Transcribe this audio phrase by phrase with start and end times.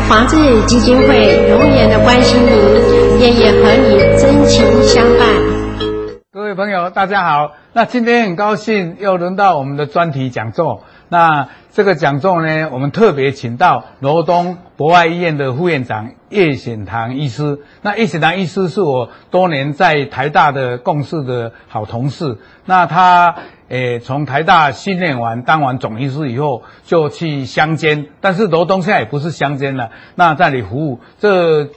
[0.00, 5.28] 癌防治基金会永远的关心您，愿意和你真情相伴。
[6.32, 7.52] 各位朋友，大家好。
[7.74, 10.84] 那今天很高兴又轮到我们的专题讲座。
[11.10, 17.58] 那这个讲座呢，我们特别请到罗东博爱医院的副院长叶显堂医师。
[17.82, 22.38] 那叶显堂医师是我多年在台大的共事的好同事。
[22.64, 23.34] 那他
[23.68, 28.06] 诶从台大训练完，当完总医师以后，就去乡间。
[28.20, 31.68] 但是罗东现在也不是乡间了，那在里服务这。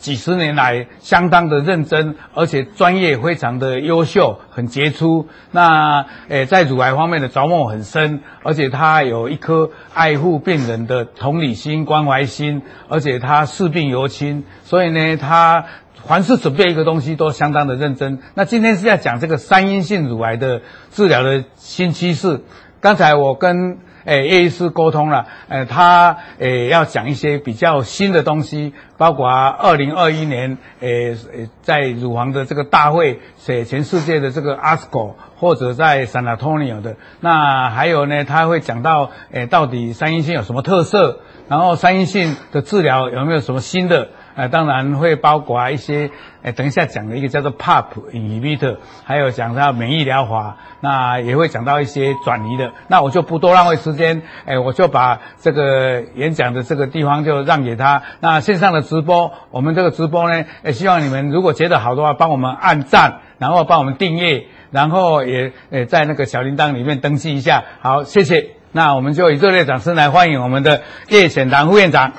[0.00, 5.28] 几十年来，相当的认真，而且专业非常的优秀，很杰出。
[5.50, 15.66] 那诶，在乳癌方面的着墨很深，而且他有一颗爱护病人的同理心、关怀心，而且他视病犹亲，所以呢，他
[16.06, 18.20] 凡是准备一个东西都相当的认真。
[18.34, 22.40] 那今天是要讲这个三阴性乳癌的治疗的新趋势。
[22.80, 23.78] 刚才我跟。
[24.04, 44.08] 诶，叶医师沟通了，诶，他诶要讲一些比较新的东西，包括二零二一年，诶诶，在乳房的这个大会，写全世界的这个 ASCO，或者在 San Antonio 的，那还有呢，他会讲到，诶，到底三阴性有什么特色，然后三阴性的治疗有没有什么新的？
[44.40, 46.10] 呃，当然会包括一些，
[46.40, 58.02] 呃，等一下讲的一个叫做 PARP inhibitor，还有讲到免疫疗法，那也会讲到一些转移的，那我就不多浪费时间，哎，我就把这个演讲的这个地方就让给他。
[58.20, 67.64] 那线上的直播，我们这个直播呢，也希望你们如果觉得好的话，帮我们按赞，然后帮我们订阅，然后也呃在那个小铃铛里面登记一下。
[67.82, 68.52] 好，谢谢。
[68.72, 70.80] 那我们就以热烈掌声来欢迎我们的
[71.10, 72.12] 叶显堂副院长。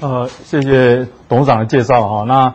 [0.00, 2.24] 呃，谢谢董事长的介绍哈。
[2.24, 2.54] 那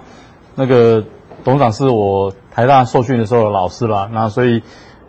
[0.56, 1.04] 那个
[1.44, 4.62] 董事长是我台大受训的时候的老师啦，那所以，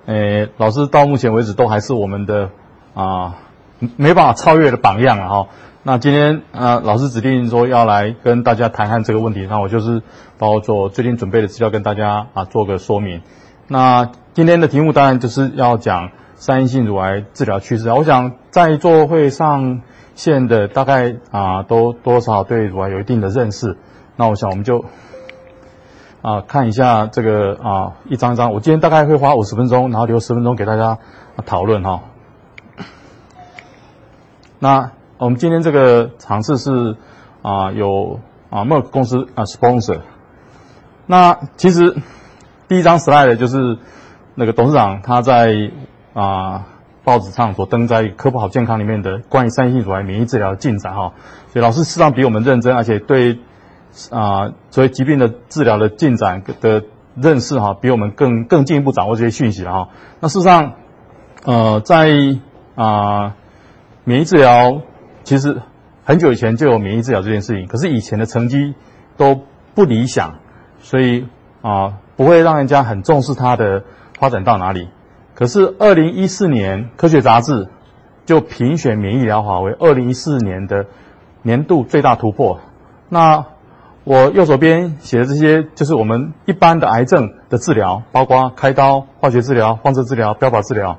[0.06, 2.50] 呃，老师到目前为止都还是我们的
[2.94, 3.36] 啊、
[3.80, 5.48] 呃、没办法超越的榜样了哈。
[5.82, 10.02] 那今天啊、老师指定说要来跟大家谈谈这个问题，那我就是
[10.38, 13.22] 把我做最近准备的资料跟大家啊做个说明。
[13.66, 17.94] 那今天的题目当然就是要讲三阴性乳癌治疗趋势啊。
[17.94, 19.82] 我想在座会上。
[20.16, 23.78] 线的大概啊，都多少对乳癌有一定的认识。
[24.16, 24.84] 那我想我们就
[26.20, 28.52] 啊看一下这个啊一张一张。
[28.52, 30.98] 我今天大概会花五十分钟，然后留十分钟给大家
[31.46, 32.02] 讨论哈。
[34.58, 36.96] 那我们今天这个场次是
[37.40, 38.20] 啊有
[38.50, 40.00] 啊，Merk 公司啊 sponsor。
[41.06, 41.96] 那其实
[42.68, 43.78] 第一张 slide 就是
[44.34, 45.70] 那个董事长他在
[46.14, 46.66] 啊。
[47.02, 51.14] 报纸上所登在《科普好健康》里面的关于三阴性乳癌免疫治疗的进展哈，
[51.48, 53.38] 所以老师事实上比我们认真，而且对
[54.10, 56.84] 啊所以疾病的治疗的进展的
[57.16, 59.88] 认识哈，比我们更更进一步掌握这些讯息了哈。
[60.20, 60.74] 那事实上，
[61.44, 62.10] 呃，在
[62.74, 63.34] 啊
[64.04, 64.82] 免疫治疗
[65.24, 65.62] 其实
[66.04, 68.74] 很久以前就有免疫治疗这件事情，可是以前的成绩
[69.16, 69.40] 都
[69.74, 70.34] 不理想，
[70.80, 71.26] 所以
[71.62, 73.84] 啊不会让人家很重视它的
[74.18, 74.90] 发展到哪里。
[75.40, 77.64] 可是，二零一四年《科学杂志》
[78.26, 80.84] 就评选免疫疗法为二零一四年的
[81.40, 82.60] 年度最大突破。
[83.08, 83.46] 那
[84.04, 90.98] 我右手边写的这些，就是我们一般的癌症的治疗，包括开刀、化学治疗、放射治疗、标靶治疗。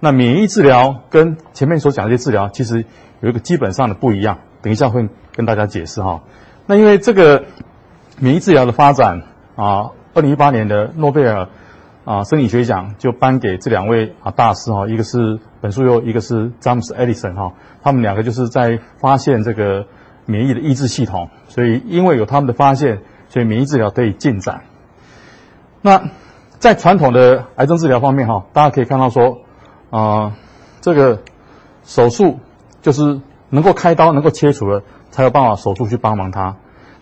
[0.00, 2.86] 那免疫治疗跟前面所讲的这些治疗，其实
[3.20, 4.38] 有一个基本上的不一样。
[4.62, 6.22] 等一下会跟大家解释哈。
[6.64, 7.44] 那因为这个
[8.18, 9.24] 免疫治疗的发展
[9.56, 11.48] 啊，二零一八年的诺贝尔。
[12.04, 19.86] 啊，生理学奖就颁给这两位啊大师哈，一个是本书又一个是詹姆斯·艾利森哈，他们两个就是在发现这个
[20.26, 23.00] 免疫的抑制系统，所以因为有他们的发现，
[23.30, 24.64] 所以免疫治疗得以进展。
[25.80, 26.10] 那
[26.58, 29.38] 在传统的癌症治疗方面哈，大家可以看到说，
[29.88, 30.36] 啊，
[30.82, 31.22] 这个
[31.84, 32.38] 手术
[32.82, 36.56] 就是能够开刀、能够切除了，才有办法手术去帮忙他。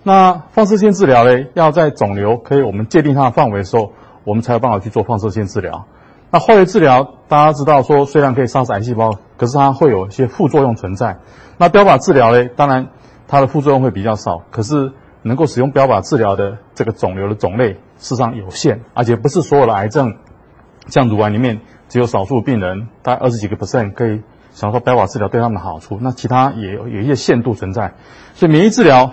[0.04, 3.94] 那放射线治疗呢，要在肿瘤可以我们界定它的范围的时候。
[4.24, 5.86] 我们才有办法去做放射线治疗。
[6.30, 11.18] 那化学治疗，大家知道说，虽然可以杀死癌细胞，可是它会有一些副作用存在。
[11.58, 12.88] 那标靶治疗呢，当然
[13.28, 20.16] 它的副作用会比较少，可是能够使用标靶治疗的这个肿瘤的种类事实上有限，而且不是所有的癌症，
[20.86, 21.60] 像乳癌里面
[21.90, 25.98] 只有少数病人，大概二十几个 percent 可以享受标靶治疗对他们的好处。
[26.00, 27.92] 那其他也有有一些限度存在，
[28.32, 29.10] 所以免疫治疗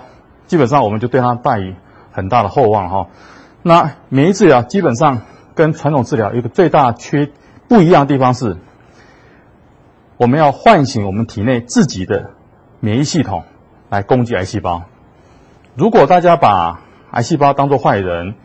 [0.48, 1.76] 基本上我们就对它带以
[2.14, 3.08] 很大的厚望哈。
[3.62, 5.22] 那免疫治疗基本上
[5.54, 7.30] 跟传统治疗一个最大缺
[7.68, 8.58] 不一样的地方是，
[10.18, 12.32] 我们要唤醒我们体内自己的
[12.80, 13.44] 免疫系统
[13.90, 14.84] 来攻击癌细胞。
[15.76, 18.36] 如果大家把癌细胞当作坏人，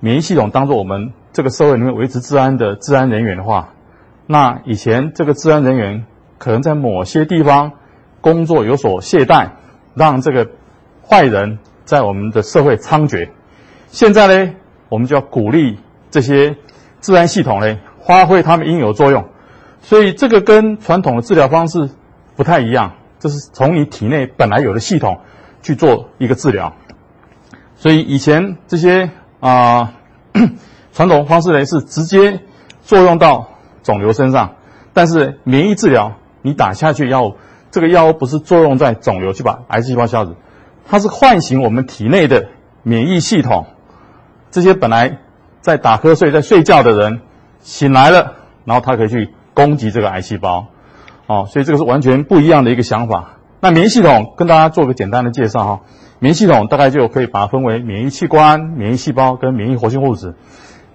[0.00, 3.70] 免疫系统当作我们这个社会里面维持治安的治安人员的话，
[4.26, 6.04] 那以前这个治安人员
[6.38, 7.72] 可能在某些地方
[8.20, 9.50] 工作有所懈怠，
[9.94, 10.50] 让这个
[11.08, 13.30] 坏人在我们的社会猖獗。
[13.90, 14.54] 现在呢，
[14.88, 15.78] 我们就要鼓励
[16.10, 16.56] 这些
[17.00, 19.28] 治安系统呢，发挥他们应有作用。
[19.80, 21.88] 所以这个跟传统的治疗方式
[22.36, 25.20] 不太一样，这是从你体内本来有的系统
[25.62, 26.74] 去做一个治疗。
[27.76, 29.94] 所以以前这些啊、
[30.92, 32.40] 传统方式呢，是直接
[32.82, 33.48] 作用到
[33.82, 34.56] 肿瘤身上，
[34.92, 37.36] 但是免疫治疗你打下去药物，
[37.70, 40.34] 这个药物不是作用在肿瘤去把癌细胞消死，
[40.86, 42.48] 它是唤醒我们体内的
[42.82, 43.66] 免疫系统。
[44.50, 45.18] 这些本来
[45.60, 47.20] 在打瞌睡、在睡觉的人
[47.60, 48.34] 醒来了，
[48.64, 50.66] 然后他可以去攻击这个癌细胞。
[51.26, 53.32] 哦，所以这个是完全不一样的一个想法。
[53.60, 55.80] 那免疫系统跟大家做个简单的介绍哈。
[56.20, 60.34] 免疫系统大概就可以把它分为免疫器官、免疫细胞跟免疫活性物质。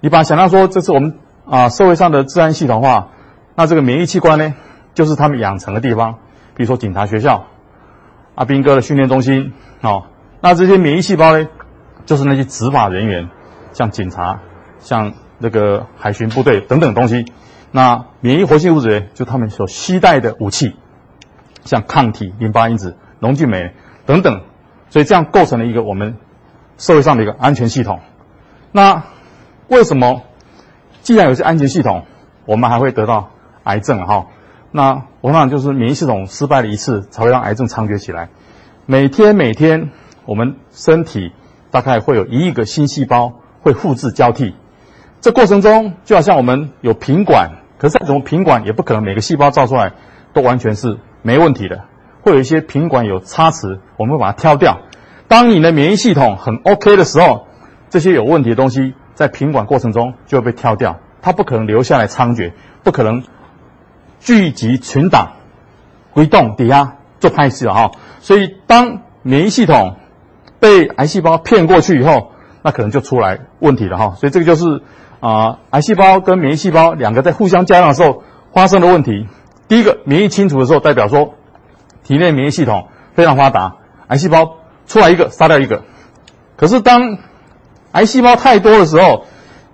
[0.00, 3.08] 你把想象说这是我们啊社会上的治安系统的话，
[3.54, 4.54] 那这个免疫器官呢，
[4.92, 6.18] 就是他们养成的地方，
[6.54, 7.46] 比如说警察学校、
[8.34, 9.52] 阿兵哥的训练中心。
[9.80, 10.04] 哦，
[10.40, 11.46] 那这些免疫细胞呢，
[12.06, 13.28] 就是那些执法人员，
[13.74, 14.40] 像警察、
[14.78, 17.26] 像那个海巡部队等等东西。
[17.70, 20.76] 那免疫活性物质，就他们所携带的武器，
[21.64, 23.74] 像抗体、淋巴因子、龙俊酶
[24.06, 24.40] 等等。
[24.88, 26.16] 所以这样构成了一个我们
[26.78, 28.00] 社会上的一个安全系统。
[28.70, 29.02] 那
[29.66, 30.22] 为什么
[31.02, 32.04] 既然有些安全系统，
[32.46, 33.30] 我们还会得到
[33.64, 34.06] 癌症？
[34.06, 34.26] 哈，
[34.70, 38.28] 那我想就是免疫系统失败了一次，才会让癌症猖獗起来。
[38.86, 39.90] 每天每天，
[40.26, 41.32] 我们身体
[41.72, 44.54] 大概会有一亿个新细胞会复制交替。
[45.22, 49.92] 这过程中就好像我们有品管，可是再怎么品管也不可能每个细胞造出来
[50.34, 51.84] 都完全是没问题的。
[52.20, 54.82] 会有一些品管有差池，我们会把它挑掉。
[55.28, 57.46] 当你的免疫系统很 OK 的时候，
[57.88, 62.52] 这些有问题的东西在品管过程中就会被挑掉，它不可能留下来猖獗，
[62.82, 63.22] 不可能
[64.20, 65.32] 聚集群党，
[66.12, 67.92] 回动抵押做派系了哈。
[68.20, 69.96] 所以当免疫系统
[70.60, 72.32] 被癌细胞骗过去以后，
[72.64, 74.14] 那可能就出来问题了哈。
[74.16, 74.82] 所以这个就是
[75.20, 79.28] 啊、癌细胞跟免疫细胞两个在互相加量的时候发生的问题。
[79.68, 81.34] 第一个免疫清除的时候，代表说。
[82.06, 83.76] 体内免疫系统非常发达，
[84.08, 84.56] 癌细胞
[84.86, 85.84] 出来一个杀掉一个。
[86.54, 87.16] 可是当
[87.92, 89.24] 癌细胞太多的时候，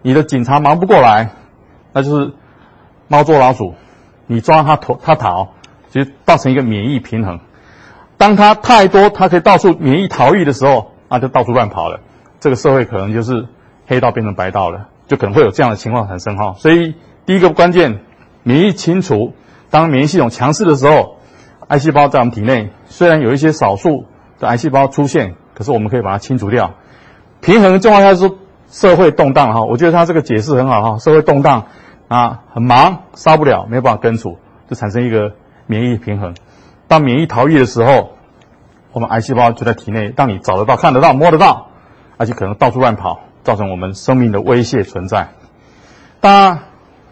[0.02, 1.30] 你的警察忙不过来，
[1.92, 2.32] 那就是
[3.08, 3.74] 猫捉老鼠，
[4.28, 5.48] 你抓它逃它逃，
[5.90, 7.40] 就造成一个免疫平衡。
[8.16, 11.98] 当它太多，它可以到处免疫逃逸的时候，那就到处乱跑了。
[12.40, 13.46] 这个社会可能就是
[13.86, 16.54] 黑道变成白道了，就可能会有这样的情况产生哈。
[16.58, 16.94] 所以
[17.26, 18.00] 第一个关键，
[18.42, 19.34] 免疫清除，
[19.70, 21.16] 当免疫系统强势的时候。
[21.68, 24.04] 癌细胞在我们体内，虽然有一些少数
[24.40, 26.72] 的癌细胞出现，可是我们可以把它清除掉。
[27.40, 28.28] 平衡的状况下是
[28.68, 30.98] 社会动荡哈，我觉得他这个解释很好哈。
[30.98, 31.66] 社会动荡
[32.08, 34.38] 啊，很忙，杀不了，没有办法根除，
[34.68, 35.34] 就产生一个
[35.68, 36.34] 免疫平衡。
[36.88, 38.14] 当免疫逃逸的时候，
[38.90, 41.68] 我们癌细胞就在体内，当你找得到、看得到、摸得到，
[42.20, 45.28] 而且可能到处乱跑，造成我们生命的威胁存在。
[46.20, 46.58] 当然，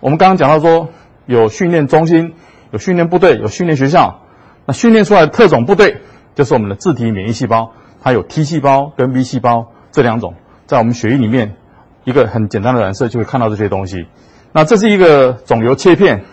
[0.00, 0.90] 我们刚刚讲到说，
[1.24, 2.34] 有训练中心、
[2.72, 4.20] 有训练部队、有训练学校。
[4.66, 6.02] 那训练出来的特种部队
[6.34, 7.72] 就是我们的自体免疫细胞，
[8.02, 10.34] 它有 T 细胞跟 B 细胞这两种，
[10.66, 11.56] 在我们血液里面
[12.04, 14.08] 一个很简单的染色就会看到这些东西。
[14.52, 16.24] 那这是一个肿瘤切片，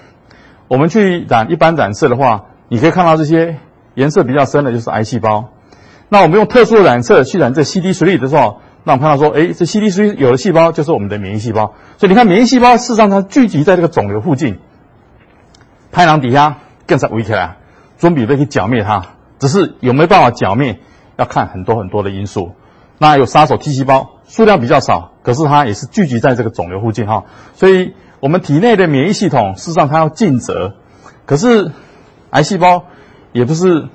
[0.68, 3.56] 我们去染一般染色的话，你可以看到这些
[3.94, 5.52] 颜色比较深的就是癌细胞。
[6.08, 11.74] 那我们用特殊的染色去染这 CD3 的时候，那我们看到说，哎，这 CD3 有的细胞就是我们的免疫细胞。
[11.98, 14.60] 所以你看，免疫细胞事实上它聚集在这个肿瘤附近，
[15.92, 17.58] 拍囊底下更是围起来。
[17.98, 19.06] 准备可以剿灭它，
[19.40, 20.80] 只是有没有办法剿灭，
[21.16, 22.52] 要看很多很多的因素。
[22.98, 27.24] 那有杀手 T 细胞，数量比较少，可是它也是聚集在这个肿瘤附近哈。
[27.56, 30.76] 所以，我们体内的免疫系统事实上它要尽责，
[31.26, 31.72] 可是
[32.30, 32.86] 癌细胞
[33.32, 33.88] 也不是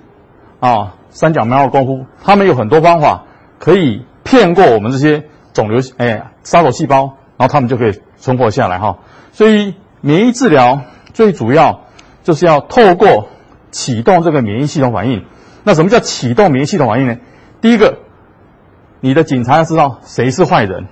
[0.61, 3.25] 啊三脚猫的功夫，他们有很多方法
[3.59, 8.99] 可以骗过我们这些肿瘤哎杀手细胞，然后他们就可以存活下来哈。
[9.32, 10.82] 所以，免疫治疗
[11.12, 11.82] 最主要
[12.22, 13.28] 就是要透过。
[13.72, 15.25] 启动这个免疫系统反应，
[15.62, 17.18] 那什么叫启动免疫系统反应呢？
[17.60, 17.99] 第一个，
[18.99, 20.88] 你的警察要知道谁是坏人，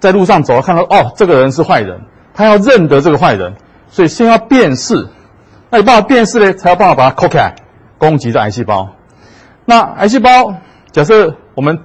[0.00, 3.56] 在路上走看到哦，这个人是坏人，他要认得这个坏人，
[3.88, 5.10] 所以先要辨识，
[5.68, 7.54] 那有办法辨识呢，才有办法把它扣开，
[7.98, 8.88] 攻击这癌细胞。
[9.66, 10.54] 那癌细胞，
[10.90, 11.80] 假设我们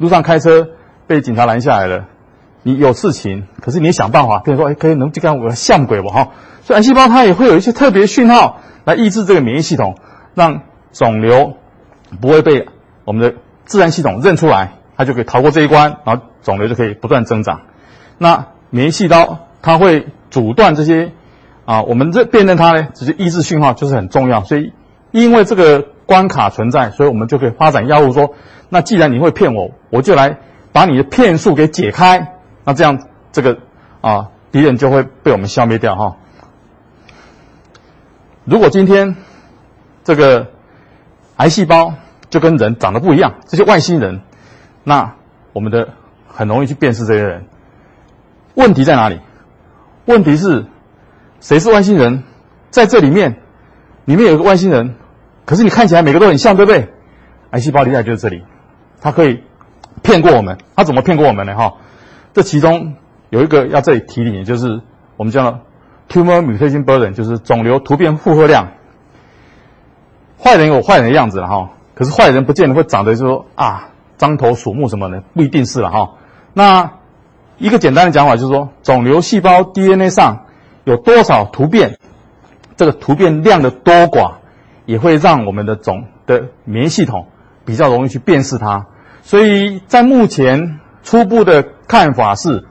[0.00, 0.70] 路上开车
[1.06, 2.06] 被警察拦下来了，
[2.64, 6.28] 你有事情，可是你想办法，比如说，哎，可以能这样我像鬼吧哈，
[6.62, 8.60] 所以癌细胞它也会有一些特别讯号。
[8.86, 9.96] 来抑制这个免疫系统，
[10.34, 11.58] 让肿瘤
[12.18, 12.66] 不会被
[13.04, 17.60] 我们的自然系统认出来，它就可以逃过这一关，然后肿瘤就可以不断增长。
[18.16, 21.12] 那免疫细胞它会阻断这些
[21.66, 24.44] 啊、我们这辨认它呢，直接抑制讯号就是很重要。
[24.44, 24.72] 所以
[25.10, 28.34] 因为这个关卡存在，所以我们就可以发展药物说，
[28.68, 30.38] 那既然你会骗我，我就来
[30.72, 32.34] 把你的骗术给解开。
[32.64, 33.58] 那这样这个
[34.00, 36.16] 啊敌人就会被我们消灭掉哈。
[38.44, 39.14] 如果今天
[40.02, 40.48] 这个
[41.36, 41.94] 癌细胞
[42.28, 44.22] 就跟人长得不一样，这些外星人，
[44.82, 45.14] 那
[45.52, 45.90] 我们的
[46.26, 47.44] 很容易去辨识这些人。
[48.54, 49.20] 问题在哪里？
[50.06, 50.66] 问题是
[51.38, 52.24] 谁是外星人？
[52.70, 53.36] 在这里面，
[54.06, 54.96] 里面有个外星人，
[55.50, 56.90] 可是你看起来每个都很像，对不对？
[57.50, 58.44] 癌细胞厉害就是这里，
[59.00, 59.42] 它可以
[60.00, 60.58] 骗过我们。
[60.76, 61.56] 它怎么骗过我们呢？
[61.56, 61.74] 哈，
[62.32, 62.94] 这其中
[63.30, 64.80] 有一个要这里提点，就是
[65.16, 65.58] 我们叫
[66.08, 68.68] tumor mutation burden，就是肿瘤突变负荷量。
[70.38, 73.88] 坏人有坏人的样子了哈，可是坏人不见得会长得就说啊
[74.20, 76.12] 獐头鼠目什么的，不一定是了哈。
[76.54, 76.92] 那
[77.58, 80.46] 一个简单的讲法就是说，肿瘤细胞 DNA 上
[80.84, 81.98] 有多少突变，
[82.76, 84.34] 这个突变量的多寡，
[84.90, 87.28] 也会让我们的总的免疫系统
[87.64, 88.86] 比较容易去辨识它。
[89.22, 92.64] 所以在目前初步的看法是，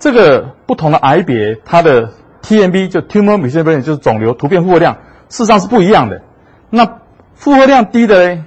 [0.00, 2.10] 这个不同的癌别，它的
[2.42, 4.96] TMB 就 tumor mutation burden 就是肿瘤突变负荷量，
[5.28, 6.22] 事实上是不一样的。
[6.68, 6.98] 那
[7.34, 8.44] 负荷量低的呢，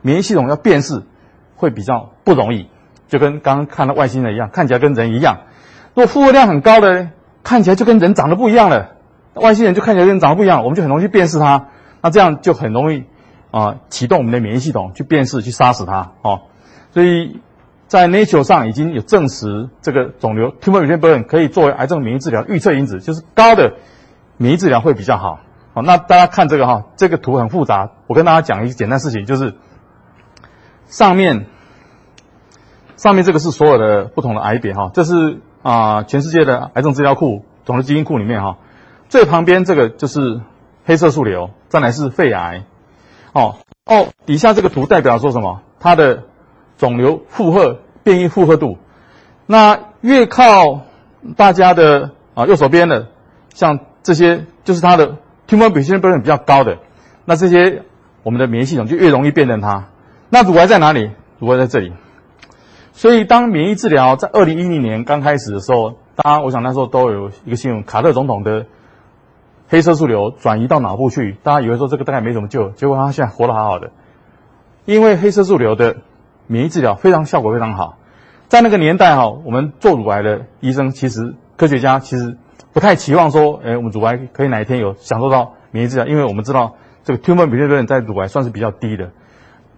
[0.00, 1.02] 免疫系统要辨识
[1.54, 2.70] 会比较不容易。
[3.08, 5.40] 就跟刚刚看到外星人一样，看起来跟人一样。
[5.92, 7.10] 如果负荷量很高的，
[7.42, 8.92] 看起来就跟人长得不一样了。
[9.34, 11.66] 外星人就看起来跟人长得不一样，我们就很容易去辨识它。
[12.04, 13.04] 那这样就很容易
[13.50, 16.12] 啊、启动我们的免疫系统去辨识、去杀死它。
[16.20, 16.42] 哦，
[16.90, 17.40] 所以
[17.86, 23.76] 在 Nature 上已经有证实，这个肿瘤 Tumor Mutant 可以作为癌症免疫治疗预测因子，就是高的
[24.36, 25.40] 免疫治疗会比较好。
[25.72, 27.92] 好，那大家看这个哈，这个图很复杂。
[28.06, 29.54] 我跟大家讲一个简单事情，就是
[30.86, 31.46] 上面。
[32.96, 38.58] 上面这个是所有的不同的癌别哈，这是啊、全世界的癌症资料库、肿瘤基因库里面哈。
[39.08, 40.40] 最旁边这个就是
[40.84, 42.62] 黑色素瘤，再来是肺癌。
[43.32, 45.62] 哦哦，底下这个图代表说什么？
[45.80, 46.22] 它的
[46.78, 48.78] 肿瘤负荷变异负荷度。
[49.46, 50.82] 那越靠
[51.36, 53.08] 大家的啊右手边的，
[53.54, 55.16] 像这些就是它的
[55.48, 56.78] tumor mutation burden 比较高的，
[57.24, 57.82] 那这些
[58.22, 59.86] 我们的免疫系统就越容易辨认它。
[60.30, 61.10] 那乳癌在哪里？
[61.40, 61.92] 乳癌在这里。
[62.92, 68.66] 所以，当免疫治疗在二零一零年刚开始的时候，大家我想那时候都有一个新闻：卡特总统的
[69.68, 73.90] 黑色素瘤转移到脑部去，大家以为说这个大概没什么救，结果他现在活得好好的。
[74.84, 75.96] 因为黑色素瘤的
[76.46, 77.98] 免疫治疗非常效果非常好，
[78.48, 82.36] 在那个年代哈，我们做乳癌的医生其实科学家其实
[82.72, 89.10] 不太期望说，哎，我们乳癌可以哪一天有享受到免疫治疗，因为我们知道这个 tumor mutation burden 在乳癌算是比较低的。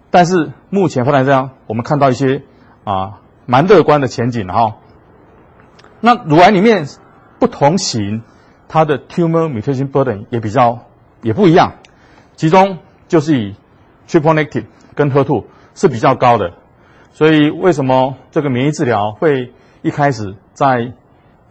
[0.09, 2.43] 但是目前发展这样，我们看到一些。
[2.83, 4.77] 啊，蛮乐观的前景哈。
[5.99, 6.87] 那乳癌里面
[7.37, 8.23] 不同型，
[8.67, 10.79] 它的 tumor mutation burden 也比较
[11.21, 11.75] 也不一样，
[12.35, 13.55] 其中就是以
[14.07, 15.45] triple negative 跟 HER2
[15.75, 16.53] 是比较高的。
[17.11, 20.93] 所以为什么这个免疫治疗会一开始在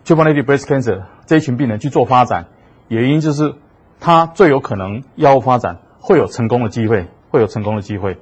[0.04, 2.46] triple negative breast cancer 这一群病人去做发展，
[2.88, 3.54] 原因就是
[4.00, 8.18] 它最有可能药物发展会有成功的机会，会有成功的机会。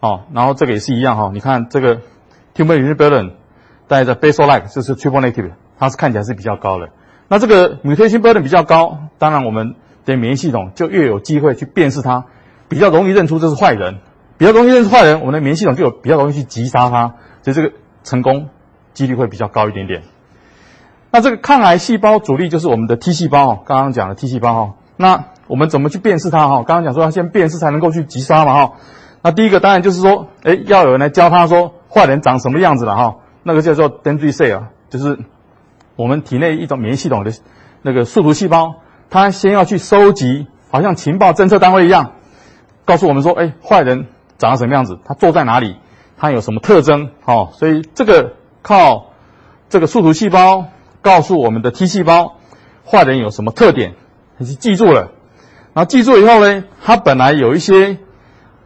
[0.00, 2.00] 哦，然后这个也是一样哈，你看这个。
[2.54, 3.32] Tumor mutation burden
[3.86, 6.88] 带着 basal-like 就是 triple negative，它是看起来是比较高的。
[7.28, 9.74] 那这个 mutation burden 比较高，当然我们
[10.06, 12.24] 的免疫系统就越有机会去辨识它，
[12.68, 13.98] 比较容易认出这是坏人，
[14.38, 18.48] 比较容易认出坏人，我们的免疫系统就有比较容易去击杀它，所以这个成功
[18.94, 20.02] 几率会比较高一点点。
[21.10, 24.74] 那这个抗癌细胞主力就是我们的 T 细胞哦，刚刚讲的 T 细胞哈。
[24.96, 26.64] 那我们怎么去辨识它哈？
[26.64, 28.72] 刚刚讲说要先辨识才能够去击杀嘛哈。
[29.22, 31.74] 那第一个当然就是说，诶，要有人来教他说。
[31.90, 33.16] 坏人长什么样子了哈？
[33.42, 35.18] 那个叫做 dendritic 啊，就是
[35.98, 37.32] 我们体内一种免疫系统的
[37.82, 38.76] 那个树突细胞，
[39.10, 42.12] 它先要去收集，好像情报侦测单位一样，
[42.84, 44.06] 告诉我们说，哎，坏人
[44.38, 45.76] 长什么样子，他坐在哪里，
[46.16, 49.06] 他有什么特征，哦，所以这个靠
[49.68, 50.66] 这个树突细胞
[51.02, 52.36] 告诉我们的 T 细胞，
[52.86, 53.94] 坏人有什么特点，
[54.36, 55.10] 你是记住了，
[55.74, 57.98] 然后记住以后呢，他本来有一些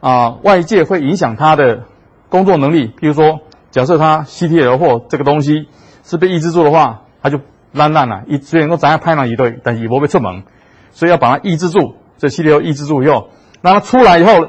[0.00, 1.84] 啊外界会影响他的。
[2.32, 5.68] 工作能力，比如说，假设它 C T L 或这个东西
[6.02, 7.41] 是被抑制住的话，它就
[7.73, 8.25] 烂烂了。
[8.26, 10.43] 一虽然说咱要拍那一对，但是也不会出门，
[10.91, 11.95] 所以要把它抑制住。
[12.19, 13.31] 这系列要抑制住以后，
[13.62, 14.41] 让它出来以后，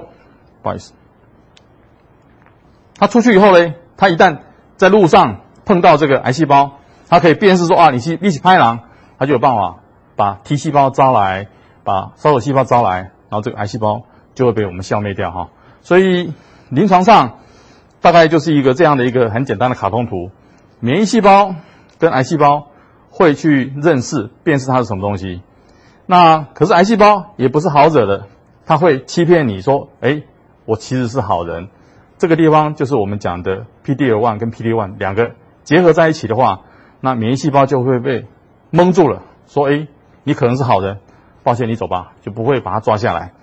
[0.62, 0.94] 不好意思，
[2.98, 4.40] 它出去以后呢，它一旦
[4.76, 8.82] 在路上碰到这个癌细胞，它可以辨识说啊，你是一起拍狼，
[9.18, 9.78] 它就有办法
[10.16, 11.48] 把 T 细胞招来，
[11.84, 14.04] 把烧手细胞招来，然后这个癌细胞
[14.34, 15.50] 就会被我们消灭掉哈。
[15.82, 16.34] 所以
[16.70, 17.38] 临床上。
[18.04, 20.30] 大概就是一个这样的一个很简单的卡通图，
[20.82, 21.56] 免疫细胞
[22.00, 22.68] 跟癌细胞
[23.10, 25.42] 会去认识、辨识它是什么东西。
[26.06, 28.28] 那可是癌细胞也不是好惹的，
[28.66, 30.24] 它会欺骗你说：“哎，
[30.66, 31.70] 我其实是好人。”
[32.18, 35.32] 这个地方就是我们讲的 PD-L1 跟 PD-1 两个
[35.64, 36.62] 结合在一起的话，
[37.02, 38.26] 那免疫细胞就会被
[38.70, 39.88] 蒙住了，说：“哎，
[40.24, 41.00] 你可能是好人，
[41.44, 43.34] 抱歉，你走吧，就不会把它抓下来。”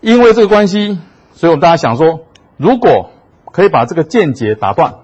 [0.00, 0.98] 因为这个关系，
[1.32, 2.20] 所以我们大家想说，
[2.56, 3.10] 如果
[3.52, 4.94] 可以把这个间接打断，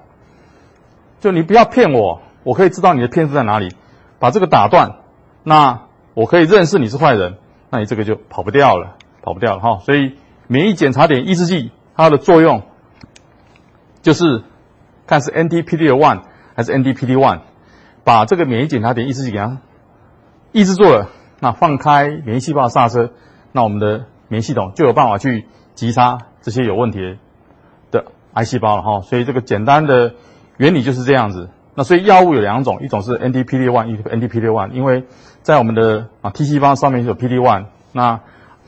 [1.20, 3.68] 就你不要骗我，我可以知道你的骗子在哪里，
[4.18, 4.96] 把这个打断，
[5.42, 5.82] 那
[6.14, 7.36] 我可以认识你是坏人，
[7.70, 9.78] 那你这个就跑不掉了，跑不掉了哈。
[9.78, 10.16] 所以
[10.46, 12.62] 免疫检查点抑制剂它的作用，
[14.02, 14.42] 就是
[15.06, 16.22] 看是 NTPD one
[16.56, 17.40] 还是 NTPD one
[18.04, 19.58] 把这个免疫检查点抑制剂给它
[20.52, 23.10] 抑制住了，那放开免疫细胞的刹车，
[23.52, 27.18] 那我们的免疫系统就有办法去击杀这些有问题
[27.90, 29.00] 的癌细胞了哈。
[29.02, 30.14] 所以这个简单的。
[30.58, 31.50] 原理就是这样子。
[31.78, 34.72] 那所以药物有两种，一种是 anti-PD-1，一个 anti-PD-1。
[34.72, 35.04] 因为
[35.42, 38.18] 在我们的啊 T 细胞上面有 P D one，那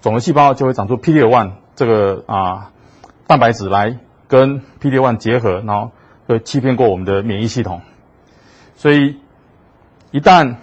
[0.00, 2.71] 肿瘤细胞就会长出 PD-L1 这个啊
[3.26, 3.99] 蛋白质来
[4.29, 5.90] 跟 P D one 结合，然后
[6.29, 7.81] 会欺骗过我们的免疫系统。
[8.76, 9.17] 所以
[10.12, 10.59] 一旦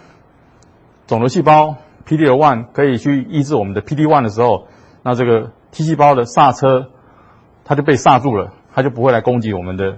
[1.06, 1.76] 肿瘤细胞
[2.08, 4.70] PD-L1 可以去抑制我们的 P D one 的时候，
[5.04, 6.92] 那这个 T 细胞的刹车
[7.66, 9.98] 它就被刹住了，它就不会来攻击我们的。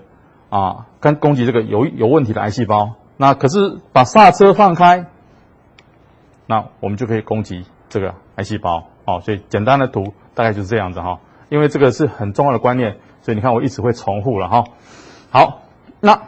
[0.49, 5.05] 啊，跟攻击这个有有问题的癌细胞，那可是把刹车放开，
[6.47, 8.87] 那我们就可以攻击这个癌细胞。
[9.05, 11.19] 好，所以简单的图大概就是这样子哈。
[11.49, 14.63] 因为这个是很重要的观念，所以你看我一直会重复了哈。
[15.31, 15.61] 好，
[15.99, 16.21] 那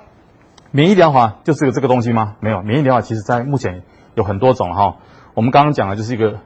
[0.72, 2.36] 免疫疗法就是个这个东西吗？
[2.40, 3.84] 没有，免疫疗法其实在目前
[4.16, 4.98] 有很多种哈。
[5.34, 6.40] 我们刚刚讲的就是一个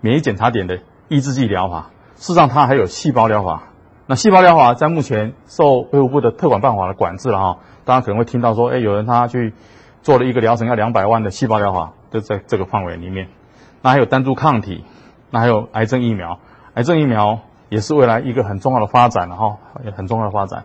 [0.00, 3.69] 免疫检查点的抑制剂疗法，事实上它还有细胞疗法。
[4.10, 9.54] 那细胞疗法在目前受卫福部的特管办法的管制了哈，大家可能会听到说，哎，有人他去
[10.02, 13.28] 做了一个疗程要两百万的细胞疗法，就在这个范围里面。
[13.82, 14.84] 那还有单株抗体，
[15.30, 16.40] 那还有癌症疫苗，
[16.74, 20.64] 癌症疫苗也是未来一个很重要的发展了哈，也很重要的发展。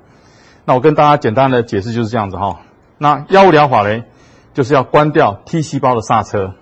[0.65, 2.62] 那我跟大家简单的解释就是这样子哈。
[2.97, 4.05] 那药物疗法呢，
[4.55, 6.55] 就是要关掉 T 细胞的刹车，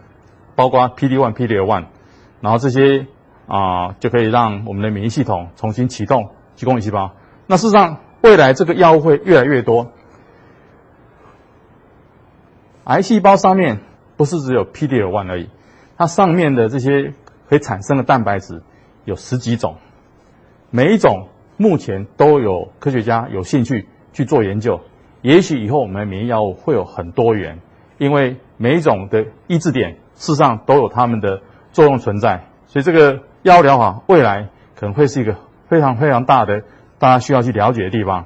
[0.57, 1.85] 包括 PD-1、PD-L1，
[2.41, 3.07] 然后这些
[3.47, 6.31] 啊、就可以让我们的免疫系统重新启动。
[6.55, 7.13] 去攻击细胞，
[7.47, 9.91] 那事实上未来这个药物会越来越多。
[12.85, 13.79] 癌细胞上面
[14.17, 15.49] 不是只有 PD-L1 而已，
[15.97, 17.13] 它上面的这些
[17.49, 18.61] 可以产生的蛋白质
[19.05, 19.77] 有十几种，
[20.69, 24.81] 每一种目前都有科学家有兴趣去做研究。
[25.21, 27.59] 也许以后我们的免疫药物会有很多元，
[27.97, 35.37] 因为每一种的抑制点事实上都有它们的作用存在，所以这个药物疗法未来可能会是一个。
[35.73, 36.61] 非常非常大的，
[36.99, 38.25] 大家需要去了解的地方。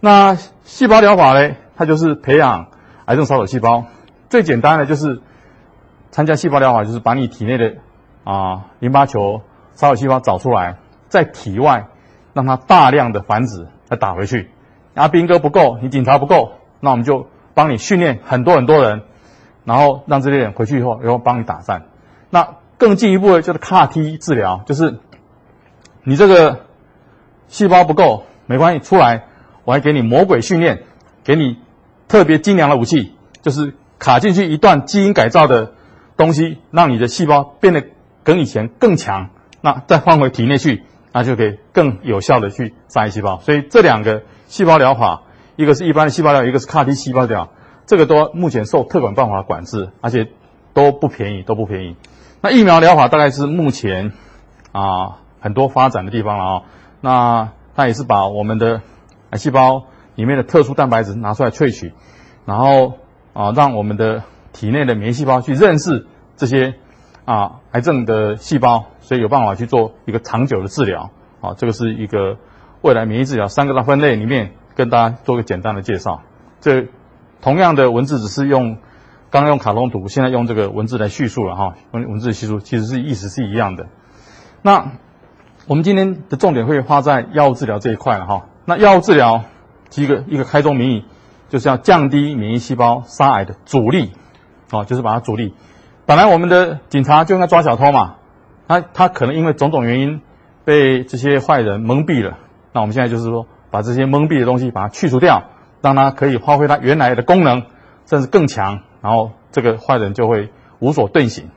[0.00, 1.56] 那细胞疗法呢？
[1.76, 2.68] 它就是培养
[3.04, 3.84] 癌症杀手细胞。
[4.30, 5.20] 最简单的就是
[6.10, 7.74] 参加细胞疗法，就是把你体内的
[8.24, 9.42] 啊淋巴球
[9.74, 11.88] 杀手细胞找出来，在体外
[12.32, 14.48] 让它大量的繁殖，再打回去。
[14.94, 19.02] 阿兵哥不够，你警察不够，那我们就帮你训练很多很多人，
[19.66, 21.82] 然后让这些人回去以后，然后帮你打仗。
[22.30, 24.98] 那更进一步的就是 CAR-T 治疗，就是
[26.04, 26.69] 你这个。
[27.50, 29.24] 细胞不够没关系，出来
[29.64, 30.84] 我还给你魔鬼训练，
[31.22, 31.58] 给你
[32.08, 35.72] 特别精良的武器，就是卡进去一段基因改造的
[36.16, 37.84] 东西，让你的细胞变得
[38.24, 39.30] 跟以前更强。
[39.60, 43.40] 那再放回体内去，那就可以更有效的去杀癌细胞。
[43.40, 45.22] 所以这两个细胞疗法，
[45.56, 47.50] 一个是一般的细胞疗，一个是 CAR-T 细胞疗，
[47.84, 50.28] 这个都目前受特管办法管制，而且
[50.72, 51.96] 都不便宜，都不便宜。
[52.40, 54.12] 那疫苗疗法大概是目前
[54.72, 56.62] 啊很多发展的地方了啊。
[57.00, 58.82] 那它也是把我们的
[59.30, 59.86] 癌细胞
[60.16, 61.94] 里面的特殊蛋白质拿出来萃取，
[62.44, 62.98] 然后
[63.32, 66.74] 啊，让我们的体内的免疫细胞去认识这些
[67.24, 71.10] 啊癌症的细胞，所以有办法去做一个长久的治疗。
[71.40, 72.36] 啊，这个是一个
[72.82, 76.20] 未来免疫治疗三个大分类里面跟大家做个简单的介绍。
[76.60, 76.88] 这
[77.40, 78.76] 同样的文字只是用
[79.30, 83.86] 刚刚用卡通图，现在用这个文字来叙述了哈，文文字叙述其实是意思是一样的。
[84.60, 84.92] 那。
[85.70, 88.46] 我们今天的重点会花在药物治疗这一块了哈。
[88.64, 89.44] 那药物治疗，
[89.94, 91.04] 一个一个开宗明义，
[91.48, 94.10] 就是要降低免疫细胞杀癌的阻力，
[94.72, 95.54] 哦，就是把它阻力。
[96.06, 98.16] 本来我们的警察就应该抓小偷嘛，
[98.66, 100.22] 他他可能因为种种原因
[100.64, 102.38] 被这些坏人蒙蔽了。
[102.72, 105.50] 那我们现在就是说，把这些蒙蔽的东西把它去除掉，
[105.82, 107.62] 让它可以发挥它原来的功能，
[108.06, 111.48] 甚至更强，然后这个坏人就会无所遁形。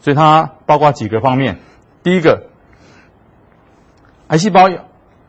[0.00, 1.60] 所以它包括几个方面，
[2.02, 2.49] 第一个。
[4.30, 4.84] 癌细胞要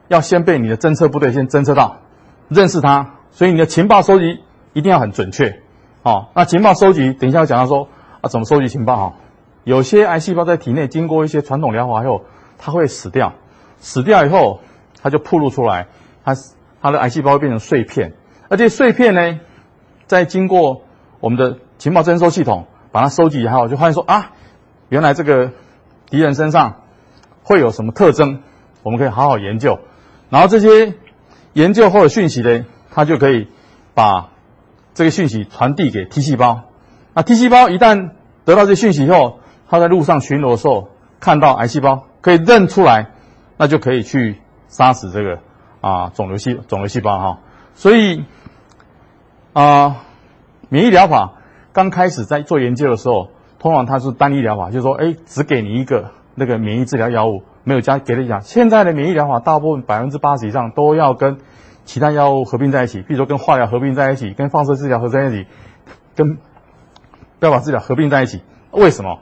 [0.08, 2.02] 要先被你的侦测部队先侦测到，
[2.50, 5.60] 认识它，所以你的情报收集一定要很准确。
[6.04, 7.88] 哦，那情报收集，等一下我讲到说，
[8.22, 9.14] 啊，怎么收集情报哈？
[9.64, 12.26] 有些癌细胞在体内经过一些传统疗法以后，
[12.60, 13.34] 它会死掉，
[13.80, 14.60] 死掉以后，
[15.02, 15.88] 它就暴露出来，
[16.24, 16.36] 它
[16.80, 18.14] 它的癌细胞会变成碎片，
[18.50, 19.40] 而这碎片呢，
[20.06, 20.84] 在经过
[21.20, 24.34] 我们的情报侦收系统把它收集以后，就发现说啊，
[24.90, 25.52] 原来这个
[26.08, 26.82] 敌人身上
[27.44, 28.42] 会有什么特征，
[28.84, 29.80] 我们可以好好研究，
[30.30, 30.96] 然后这些
[31.54, 33.48] 研究后的讯息呢，它就可以
[33.94, 34.30] 把
[34.94, 36.62] 这个讯息传递给 T 细胞。
[37.14, 38.12] 那 T 细胞一旦
[38.46, 39.40] 得到这讯息以后，
[39.70, 40.90] 它在路上巡逻的时候
[41.20, 43.12] 看到癌细胞可以认出来，
[43.58, 45.40] 那就可以去杀死这个
[45.82, 47.40] 啊肿瘤细肿瘤细胞哈。
[47.76, 48.24] 所以
[49.54, 50.04] 啊，
[50.70, 51.34] 免疫疗法
[51.74, 58.42] 刚开始在做研究的时候，通常它是单一疗法，就是说，哎，只给你一个那个免疫治疗药物，没有加给的讲。
[58.42, 61.38] 现在的免疫疗法大部分百分之八十以上都要跟
[61.86, 65.48] 其他药物合并在一起，比如说跟化疗合并在一起，跟放射治疗合并在一起，
[66.16, 66.38] 跟
[67.40, 69.20] 标靶治疗合并在一起，为什么？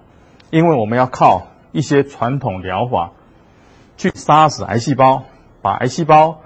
[0.51, 3.11] 因为我们要靠一些传统疗法
[3.97, 5.23] 去杀死癌细胞，
[5.61, 6.39] 把癌细胞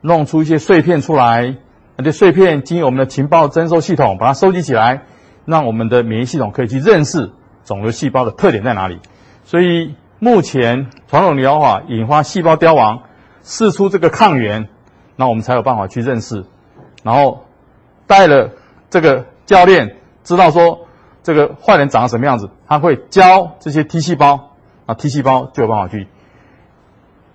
[0.00, 1.56] 弄出一些碎片出来，
[1.96, 5.02] 那些碎片经由我们的情报征收系统把它收集起来，
[5.44, 7.32] 让我们的免疫系统可以去认识
[7.64, 8.98] 肿瘤细胞的特点在哪里。
[9.44, 13.02] 所以目前传统疗法引发细胞凋亡，
[13.42, 14.68] 释出这个抗原，
[15.16, 16.44] 那我们才有办法去认识，
[17.02, 17.46] 然后
[18.06, 18.50] 带了
[18.90, 20.86] 这个教练知道说。
[21.22, 22.48] 这个坏人长什么样子？
[22.66, 24.52] 他会教这些 T 细胞，
[24.86, 26.08] 啊，T 细胞就有办法去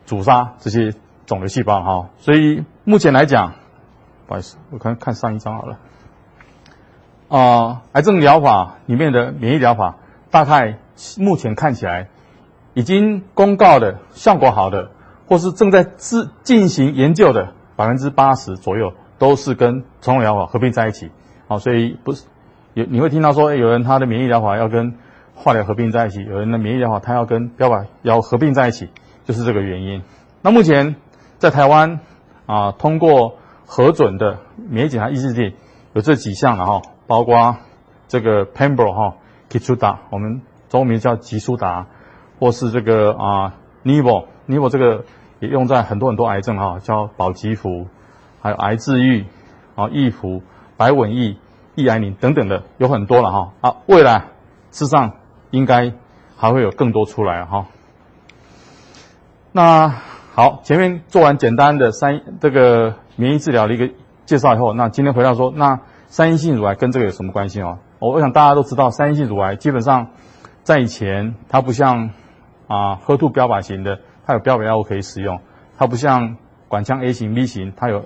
[0.07, 0.95] 阻杀这些
[1.27, 2.09] 肿瘤细胞哈。
[2.17, 3.53] 所以目前来讲，
[4.25, 5.77] 不好意思，我看看上一张好了。
[7.29, 9.97] 啊、癌症疗法里面的免疫疗法，
[10.31, 10.79] 大概
[11.19, 12.09] 目前看起来
[12.75, 14.91] 已经公告的效果好的，
[15.27, 21.09] 或是正在自进行研究的百分之八十左右，都是跟传统疗法合并在一起。
[21.47, 22.25] 好，所以不是。
[22.73, 24.95] 有你会听到说，有人他的免疫疗法要跟
[25.33, 28.89] 化疗合并在一起，有人的免疫疗法他要跟标靶要合并在一起，
[29.23, 30.03] 就是这个原因。
[30.41, 30.97] 那目前
[31.37, 32.01] 在台湾
[32.45, 35.55] 啊，通过核准的免疫检查抑制剂
[35.93, 37.55] 有这几项了哈，包括
[38.09, 39.15] 这个 Pembro 哈
[39.49, 41.87] ，Keytruda 我们中文名叫吉舒达，
[42.45, 45.05] 或是这个啊 Nivo，Nivo 这个
[45.39, 47.87] 也用在很多很多癌症哈，叫保吉福，
[48.39, 49.25] 还有癌治愈
[49.73, 50.43] 啊，益福、
[50.77, 51.39] 白稳益。
[51.77, 54.27] 抑癌宁等等的有很多了哈啊，未来
[54.71, 55.11] 事实上
[55.51, 55.91] 应该
[56.37, 57.65] 还会有更多出来哈。
[59.51, 59.89] 那
[60.33, 63.89] 好，前面做完简单的三这个免疫治疗的一个
[64.25, 67.79] 介绍以后，那今天回到说，那三阴性乳癌跟这个有什么关系哦？
[67.99, 70.11] 我想大家都知道，三阴性乳癌基本上
[70.63, 72.11] 在以前它不像
[72.67, 75.39] 啊 HER2 标靶型的，它有标靶药物可以使用，
[75.77, 78.05] 它不像管腔 A 型 B 型，它有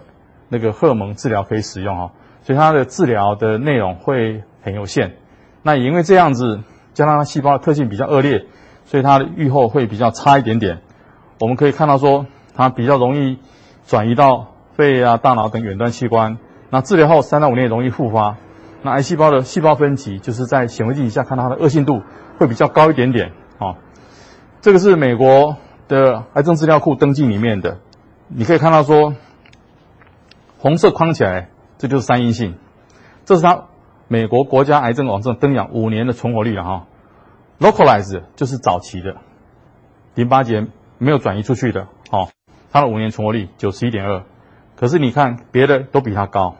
[0.50, 2.12] 那个荷尔蒙治疗可以使用哦。
[2.42, 5.18] 所以它的治疗的内容会很有限，
[5.62, 6.62] 那也因为这样子，
[6.94, 8.46] 加上它细胞的特性比较恶劣，
[8.86, 10.80] 所以它的预后会比较差一点点。
[11.40, 13.40] 我们可以看到说，它比较容易
[13.86, 16.38] 转移到肺啊、大脑等远端器官。
[16.70, 18.38] 那治疗后三到五年容易复发。
[18.82, 22.02] 那癌细胞的细胞分级就是在显微镜底下看到它的恶性度
[22.38, 23.34] 会比较高一点点。
[23.60, 23.76] 啊，
[24.62, 27.80] 这个是美国的癌症资料库登记里面的，
[28.28, 29.16] 你可以看到说，
[30.58, 31.50] 红色框起来。
[31.82, 32.56] 这就是三阴性，
[33.24, 33.68] 这是它
[34.10, 36.88] 美国国家癌症网站登养五年的存活率了哈。
[37.58, 39.16] Localized 就是早期的
[40.14, 40.68] 淋巴结
[40.98, 42.28] 没有转移出去的，哦，
[42.70, 44.24] 它的五年存活率九十一点二。
[44.76, 46.58] 可是你看别的都比它高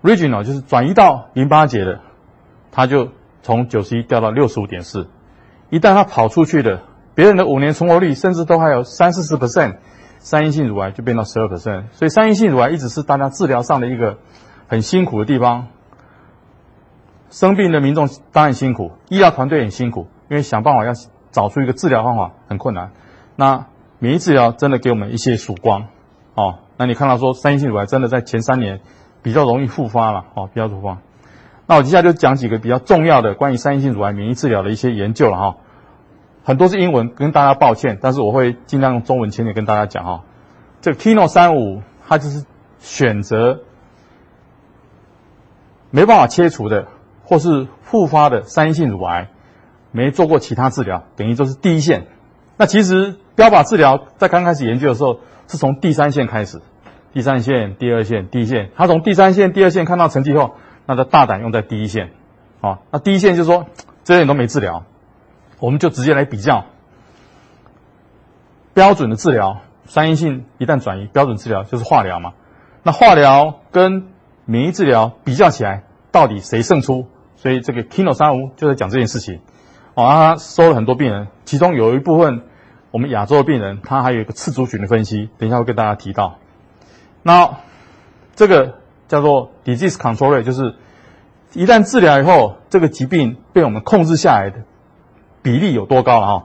[0.00, 2.02] ，Regional 就是转移到淋巴结的，
[2.70, 3.08] 它就
[3.42, 5.08] 从九十一掉到六十五点四。
[5.70, 6.82] 一旦它跑出去的，
[7.16, 9.78] 别人的五年存活率甚至都还有三四十 percent。
[10.18, 14.18] 三阴性乳癌就变到十二 percent，所以三阴性乳癌一直是大家治疗上的一个
[14.66, 15.68] 很辛苦的地方。
[17.30, 20.92] 生病的民众当然辛苦，医疗团队很辛苦，因为想办法要
[21.30, 22.90] 找出一个治疗方法很困难。
[23.36, 23.66] 那
[24.00, 25.86] 免疫治疗真的给我们一些曙光
[26.34, 26.58] 哦。
[26.76, 28.80] 那你看到说三阴性乳癌真的在前三年
[29.22, 30.98] 比较容易复发了哦，比较复发。
[31.68, 35.56] 那我接下来就讲几个比较重要的关于三阴性乳癌免疫治疗的一些研究了哈。
[36.46, 40.22] 很多是英文，跟大家抱歉，但是我会尽量用中文浅点跟大家讲哈。
[40.80, 42.44] 这个 Kino 三五，它就是
[42.78, 43.62] 选择
[45.90, 46.86] 没办法切除的，
[47.24, 49.28] 或是复发的三阴性乳癌，
[49.90, 52.06] 没做过其他治疗，等于就是第一线。
[52.56, 56.62] 那其实标靶治疗在刚开始研究的时候，是从第三线开始，
[57.12, 58.70] 第三线、第二线、第一线。
[58.76, 60.54] 他从第三线、第二线看到成绩后，
[60.86, 62.12] 那他大胆用在第一线。
[62.60, 63.66] 啊，那第一线就是说
[64.04, 64.84] 这些人都没治疗。
[65.58, 66.66] 我们就直接来比较
[68.74, 72.34] 标准的治疗，三阴性一旦转移，标准治疗就是化疗嘛。
[72.82, 74.08] 那化疗跟
[74.44, 77.06] 免疫治疗比较起来，到底谁胜出？
[77.36, 79.40] 所以这个 Kino 三五就在讲这件事情。
[79.94, 82.42] 哦，他收了很多病人，其中有一部分
[82.90, 86.38] 我们亚洲的病人，他还有一个次族群的分析，等一下会跟大家提到。
[87.22, 87.58] 那
[88.34, 88.74] 这个
[89.08, 90.74] 叫做 disease control rate，就是
[91.54, 94.64] 一旦治疗以后，这个疾病被我们控制下来的
[95.46, 96.44] 比例有多高了哈？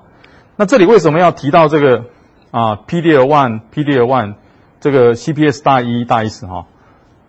[0.58, 2.06] 那这里为什么要提到这个
[2.52, 4.36] 啊 PD-L1、PD-L1
[4.80, 6.68] 这个 CPS 大一大一十哈？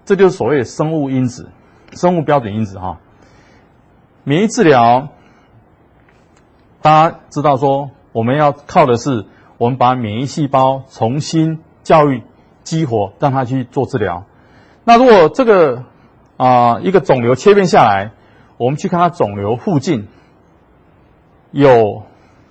[0.05, 1.49] 这就是所谓的生物因子、
[1.93, 2.99] 生物标准因子哈。
[4.23, 5.09] 免疫治疗，
[6.83, 9.25] 大家知道说我们要靠的是
[9.57, 12.23] 我们把免疫细胞重新教育
[12.65, 14.27] 激活，让它去做治疗。
[14.85, 15.85] 那如果这个
[16.37, 18.11] 啊一个肿瘤切片下来，
[18.59, 20.09] 我们去看它肿瘤附近
[21.53, 22.03] 有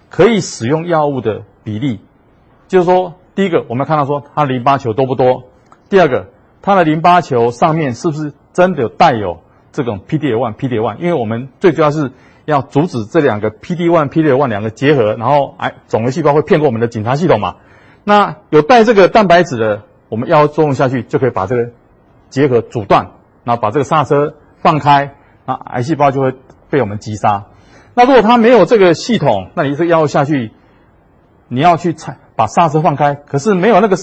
[0.10, 2.00] 可以使用药物的比例，
[2.68, 5.44] 就是说，第一个我们要看到说它淋巴球多不多，
[5.90, 6.28] 第二个。
[6.64, 9.40] 它的淋巴球上面是不是真的有带有
[9.72, 10.98] 这种 PD-L1、PD-L1？
[10.98, 12.12] 因为我们最主要是
[12.46, 17.56] 要阻止这两个 PD-1、PD-L1 两个结合，然后癌肿瘤细胞会骗过我们的警察系统嘛。
[18.04, 21.72] 那有带这个蛋白质的，我们药作用下去就可以把这个
[22.30, 23.10] 结合阻断，
[23.44, 25.16] 然后把这个刹车放开，
[25.48, 26.36] 那癌细胞就会
[26.70, 27.46] 被我们击杀。
[27.93, 30.51] 那如果它没有这个系统，那你这个药物下去，
[31.47, 33.97] 你要去踩把刹车放开，可是没有那个。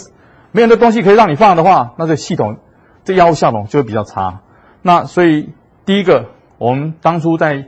[0.51, 2.57] 没有那东西可以让你放的话，那这系统
[3.05, 4.41] 这药物效能就会比较差。
[4.81, 5.51] 那所以
[5.85, 7.67] 第一个，我们当初在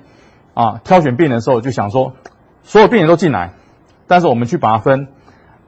[0.55, 2.15] 啊挑选病人的时候就想说，
[2.63, 3.53] 所有病人都进来，
[4.07, 5.09] 但是我们去把它分，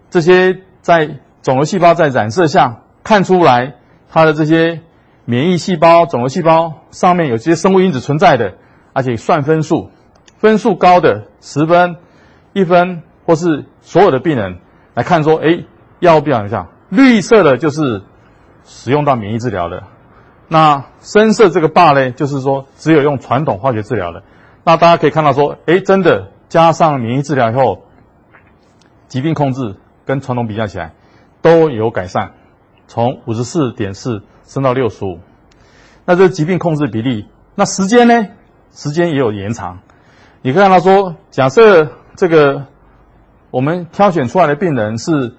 [0.08, 3.74] 这些在肿瘤细胞在染色下看出来
[4.08, 4.80] 它的这些
[5.26, 8.54] 免疫细胞、肿瘤细胞上面有这些生物因子存在的，
[8.94, 9.90] 而且算分数，
[10.42, 11.96] 分数高的十分、
[12.52, 14.59] 一分或是所有的病人
[14.92, 15.64] 来看说，哎，
[16.00, 16.68] 药物表现下。
[16.88, 18.02] 绿色的就是
[18.64, 19.85] 使用到免疫治疗的，
[20.48, 24.24] 那深色这个 bar 呢，就是说只有用传统化学治疗的。
[24.64, 27.85] 那大家可以看到说，哎，真的加上免疫治疗以后，
[29.07, 30.92] 疾病控制跟传统比较起来
[31.40, 32.33] 都有改善，
[32.88, 35.20] 从五十四点四升到六十五。
[36.05, 38.26] 那这个疾病控制比例，那时间呢？
[38.72, 39.78] 时间也有延长。
[40.42, 42.66] 你可以看到说，假设这个
[43.50, 45.35] 我们挑选出来的病人是。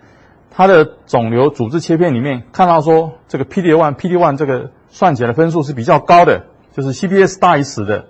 [0.56, 8.06] 他的肿瘤组织切片里面看到说，这个 PD-L1、PD-1 这个算起来的分数是比较高的，就是 CPS 大于十的。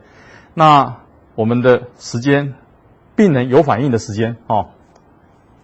[0.53, 0.97] 那
[1.35, 2.55] 我们的时间，
[3.15, 4.71] 病人有反应的时间哦，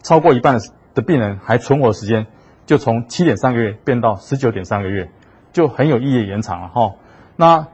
[0.04, 0.60] 超过一半
[0.94, 2.28] 的病人还存活时间，
[2.66, 5.12] 就从七点三个月变到十九点三个月，
[5.52, 6.96] 就很有意义延长了哈、哦。
[7.36, 7.68] 那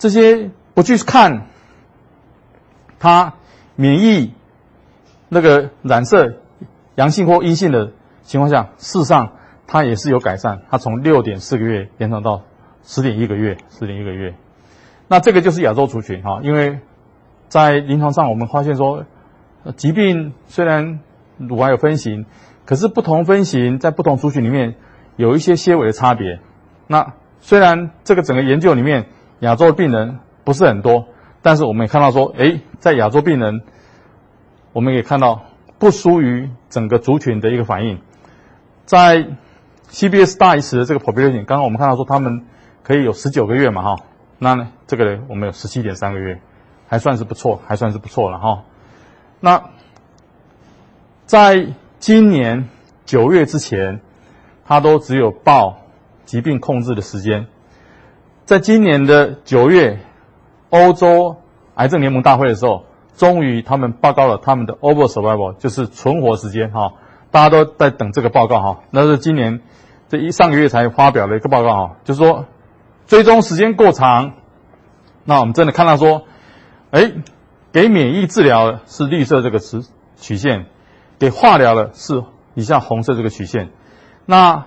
[0.00, 1.46] 这些不去看，
[3.04, 3.34] 他
[3.76, 4.32] 免疫
[5.28, 6.36] 那个染色
[6.94, 7.92] 阳性或阴性的。
[8.22, 9.32] 情况下，事实上
[9.66, 12.40] 它也是有改善，它从六点四个月延长到
[12.82, 14.34] 十点一个月，十点一个月。
[15.08, 16.78] 那这个就是亚洲族群哈，因为
[17.48, 19.04] 在临床上我们发现说，
[19.76, 21.00] 疾病虽然
[21.36, 22.24] 乳癌有分型，
[22.64, 24.76] 可是不同分型在不同族群里面
[25.16, 26.40] 有一些些微的差别。
[26.86, 29.04] 那虽然这个整个研究里面
[29.40, 31.08] 亚洲的病人不是很多，
[31.44, 33.60] 但是我们也看到说，诶，在亚洲病人，
[34.72, 35.42] 我们也看到
[35.78, 38.00] 不输于整个族群的一个反应。
[38.86, 39.28] 在
[39.88, 42.46] C B S 大于十的这个 population，刚刚我们看到说他们
[42.82, 43.96] 可以有十九个月嘛，哈，
[44.38, 46.40] 那呢这个呢我们有十七点三个月，
[46.88, 48.64] 还算是不错，还算是不错了哈。
[49.40, 49.64] 那
[51.26, 52.70] 在今年
[53.04, 54.00] 九月之前，
[54.64, 55.80] 他都只有报
[56.24, 57.48] 疾病控制的时间。
[58.46, 59.98] 在今年的九月，
[60.70, 61.36] 欧洲
[61.74, 62.84] 癌症联盟大会的时候，
[63.16, 66.94] 终于他们报告了他们的 overall survival，就是存活时间哈。
[67.30, 69.60] 大家都在等这个报告哈，那是今年
[70.08, 72.46] 这一上个月才发表的一个报告哈，就是说
[73.06, 74.34] 追踪时间过长，
[75.24, 76.22] 那我们真的看到说，
[76.92, 77.12] 哎，
[77.72, 79.82] 给免疫治疗的是绿色这个曲
[80.16, 80.66] 曲线，
[81.18, 82.22] 给化疗的是
[82.54, 83.70] 以下红色这个曲线，
[84.26, 84.66] 那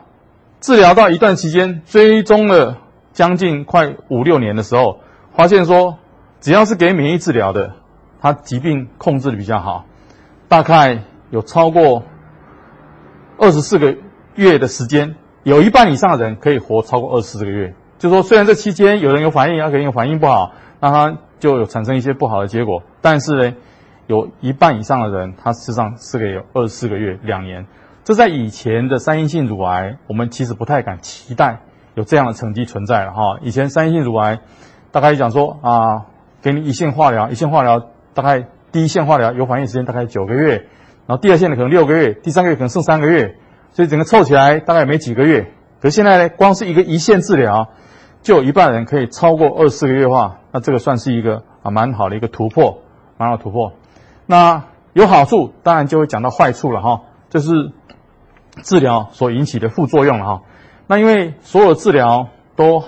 [0.60, 2.80] 治疗到一段期间，追踪了
[3.14, 5.00] 将近快五六年的时候，
[5.38, 6.00] 发现说
[6.42, 7.74] 只要是给免疫治疗的，
[8.20, 9.86] 它疾病控制的比较好，
[10.50, 12.04] 大概有超过。
[13.38, 13.96] 二十四个
[14.34, 17.76] 月的时间，有一半以上的人可以活超过二十四个月。
[18.00, 22.82] 就说，虽然这期间有人有反应，有人有反应不好，那他就有产生一些不好的结果。
[23.00, 23.56] 但是呢，
[24.08, 27.68] 有一半以上的人，他实际上是可以有二十四个月、两年。
[28.04, 31.60] 这在以前的三阴性乳癌，我们其实不太敢期待
[31.94, 33.38] 有这样的成绩存在了哈。
[33.44, 34.40] 以前三阴性乳癌，
[35.00, 36.06] 大概讲说啊，
[36.42, 40.66] 给你一线化疗，一线化疗大概第一线化疗有反应时间大概九个月。
[41.06, 43.36] 然后第二线的可能六个月，第三个月可能剩三个月，
[43.74, 45.52] 所以整个凑起来大概没几个月。
[45.80, 47.70] 可是现在呢，光是一个一线治疗，
[48.24, 52.80] 就有一半人可以超过二十四个月化，那这个算是一个啊蛮好的一个突破，
[53.18, 53.74] 蛮好的突破。
[54.26, 57.72] 那有好处，当然就会讲到坏处了哈，就是
[58.64, 60.42] 治疗所引起的副作用了哈。
[60.88, 62.84] 那因为所有治疗都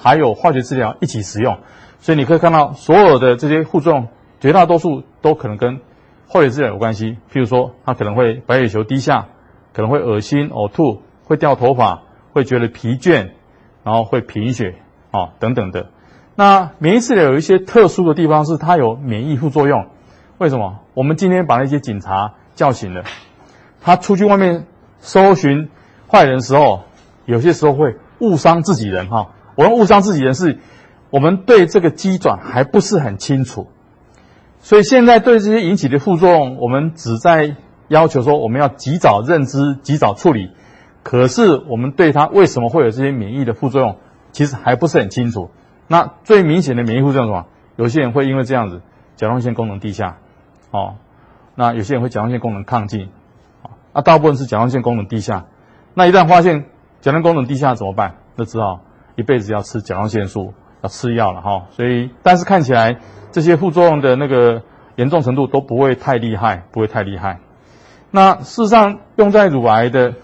[0.00, 1.58] 还有化学治疗一起使用，
[1.98, 4.08] 所以你可以看到所有的这些副作用，
[4.40, 5.80] 绝大多数都可能跟
[6.28, 7.18] 化学治疗有关系。
[7.32, 9.26] 譬如说，它可能会白血球低下，
[9.72, 13.30] 可能会恶心、呕吐，会掉头发，会觉得疲倦，
[13.82, 14.76] 然后会贫血
[15.10, 15.90] 啊等等的。
[16.36, 19.86] 那免疫治疗有一些特殊的地方，是它有免疫副作用。
[20.38, 20.78] 为什么？
[20.94, 23.02] 我们今天把那些警察叫醒了，
[23.80, 24.66] 他出去外面
[25.00, 25.68] 搜寻
[26.08, 26.84] 坏人的时候，
[27.24, 29.30] 有些时候会误伤自己人哈。
[29.58, 30.60] 我用误伤自己人是，
[31.10, 33.66] 我们对这个机转还不是很清楚，
[34.60, 37.56] 所以现在对这些引起的副作用，我们只在
[37.88, 40.52] 要求说我们要及早认知、及早处理。
[41.02, 43.96] 可是我们对他为什么会有这些免疫的副作用，
[44.30, 45.50] 其实还不是很清楚。
[45.88, 47.46] 那最明显的免疫副作用是什么？
[47.74, 48.80] 有些人会因为这样子，
[49.16, 50.18] 甲状腺功能低下。
[50.70, 50.94] 哦，
[51.56, 53.08] 那有些人会甲状腺功能亢进，
[53.64, 55.46] 啊，那大部分是甲状腺功能低下。
[55.94, 56.66] 那一旦发现
[57.00, 58.18] 甲状腺功能低下怎么办？
[58.36, 58.82] 那只好
[59.18, 63.00] 一辈子要吃甲状腺素，要吃药了哈、所以，但是看起来
[63.32, 64.62] 这些副作用的那个
[64.96, 67.40] 严重程度都不会太厉害，不会太厉害。
[68.10, 70.14] 那事实上，用在乳癌的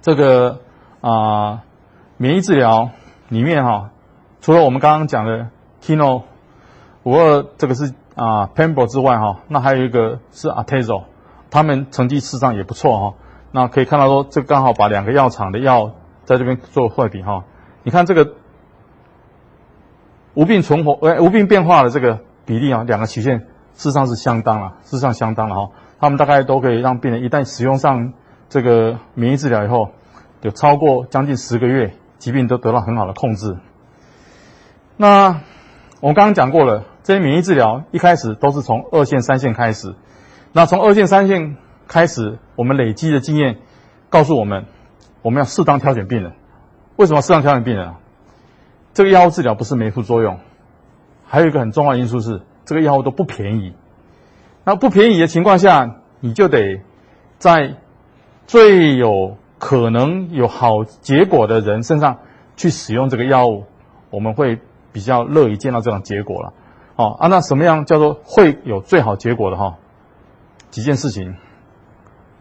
[0.00, 0.60] 这个
[1.00, 1.64] 啊、
[2.18, 2.90] 免疫治疗
[3.30, 3.90] 里面哈、
[4.40, 5.48] 除了我们刚刚讲的
[5.82, 6.22] Kino
[7.02, 7.92] 五二这个是。
[8.16, 11.02] 啊，Pembro 之外哈，那还有一个是 Atezo，
[11.50, 13.14] 他们成绩事实上也不错哈。
[13.52, 15.90] 那可以看到说，这刚好把两个药厂的药
[16.24, 17.44] 在这边做对比哈。
[17.86, 18.34] 你看这个
[20.34, 23.38] 无病存活，呃，无病变化的这个比例啊，两个曲线
[23.74, 25.70] 事实上是相当了，事实上相当了哈。
[26.00, 28.12] 他们大概都可以让病人一旦使用上
[28.48, 29.90] 这个免疫治疗以后，
[30.42, 33.56] 有超过将近十个月，疾病都得到很好的控制。
[34.96, 35.42] 那
[36.00, 36.86] 我们刚刚讲过了。
[37.04, 39.94] 这些免疫治疗一开始都是从二线、三线开始。
[40.50, 43.58] 那从二线、三线开始，我们累积的经验
[44.10, 44.64] 告诉我们，
[45.22, 46.32] 我们要适当挑选病人。
[46.96, 47.98] 为什么适当调整病人啊？
[48.94, 50.38] 这个药物治疗不是没副作用，
[51.26, 53.74] 还有一个很重要的因素是，这个药物都不便宜。
[54.64, 56.80] 那不便宜的情况下，你就得
[57.38, 57.74] 在
[58.46, 62.18] 最有可能有好结果的人身上
[62.56, 63.64] 去使用这个药物，
[64.10, 64.58] 我们会
[64.92, 66.54] 比较乐意见到这种结果了。
[66.96, 69.76] 好啊，那什么样叫做会有最好结果的哈？
[70.70, 71.36] 几件事情，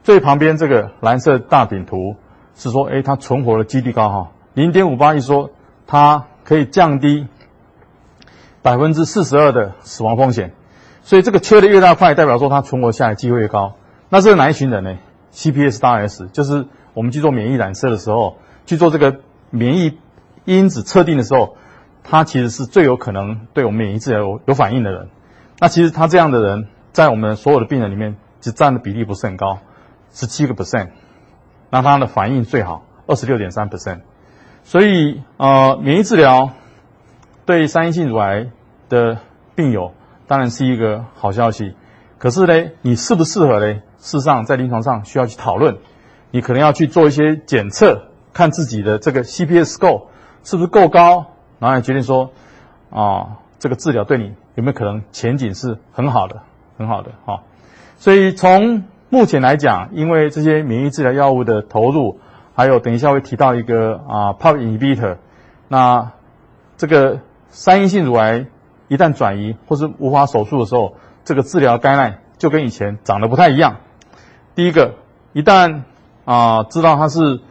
[0.04, 2.16] 最旁边这个蓝色大饼图
[2.56, 5.52] 是说，哎，它存活的几率高哈，零点五八一说
[5.86, 7.28] 它可以降低
[8.64, 10.54] 百分之四十二的死亡风险，
[11.04, 13.76] 所以这个缺的越大块，代表说它存活下来机会越高。
[14.10, 14.98] 那这是哪一群人呢
[15.32, 16.66] ？CPS 大 S 就是
[16.96, 19.20] 我们去做免疫染色的时候，去做这个
[19.52, 20.00] 免疫
[20.46, 21.58] 因子测定的时候。
[22.08, 25.10] 他其实是最有可能对我们免疫治疗有有反应的人。
[25.58, 29.58] 那其实他这样的人，在我们所有的病人里面，只占的比例不是很高，
[30.12, 30.90] 十七个 percent。
[31.72, 34.02] 那他的反应最好，二十六点三 percent。
[34.68, 36.50] 所以，呃，免疫治疗
[37.46, 38.48] 对三阴性乳癌
[38.90, 39.20] 的
[39.54, 39.94] 病友
[40.26, 41.76] 当然是一个好消息。
[42.18, 43.76] 可是呢，你适不适合呢？
[44.00, 45.78] 事实上，在临床上需要去讨论。
[46.32, 50.08] 你可能要去做一些检测，看自己的这个 CPS go
[50.44, 51.28] 是不是够高。
[51.60, 52.32] 然后也决定说，
[52.90, 56.42] 啊，这个治疗对你有没有可能前景是很好的，
[56.80, 57.44] 很好的哈。
[57.98, 62.20] 所以从目前来讲，因为这些免疫治疗药物的投入，
[62.56, 65.18] 还有等一下会提到一个啊，PARP inhibitor，
[65.68, 66.14] 那
[66.78, 68.48] 这个三阴性乳癌
[68.88, 73.78] 一旦转移或是无法手术的时候，这个治疗概念就跟以前长得不太一样。
[74.56, 74.96] 第一个，
[75.34, 75.82] 一旦
[76.24, 77.42] 啊知道它是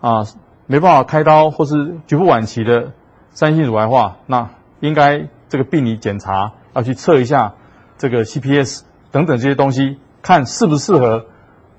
[0.00, 0.26] 啊
[0.66, 2.92] 没办法开刀或是局部晚期的。
[3.30, 7.54] 三阴性乳癌化，那应该这个病理检查要去测一下
[7.96, 8.80] 这个 CPS
[9.12, 11.26] 等等这些东西，看适不适合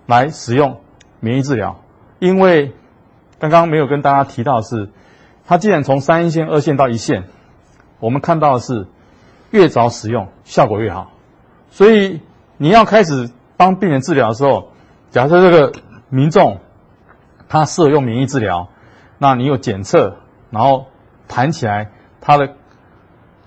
[0.05, 0.79] 来使用
[1.19, 1.81] 免疫治疗。
[2.19, 2.73] 因为
[3.39, 4.89] 刚刚没有跟大家提到的是，
[5.47, 7.23] 它既然从三一线、二线到一线，
[7.99, 8.87] 我们看到的是
[9.49, 11.11] 越早使用效果越好。
[11.71, 12.21] 所以
[12.57, 14.71] 你要开始帮病人治疗的时候，
[15.09, 15.73] 假设这个
[16.09, 16.59] 民众
[17.47, 18.69] 他适合用免疫治疗，
[19.17, 20.17] 那你有检测，
[20.51, 20.85] 然后。
[21.31, 21.91] 谈起来，
[22.21, 22.55] 他的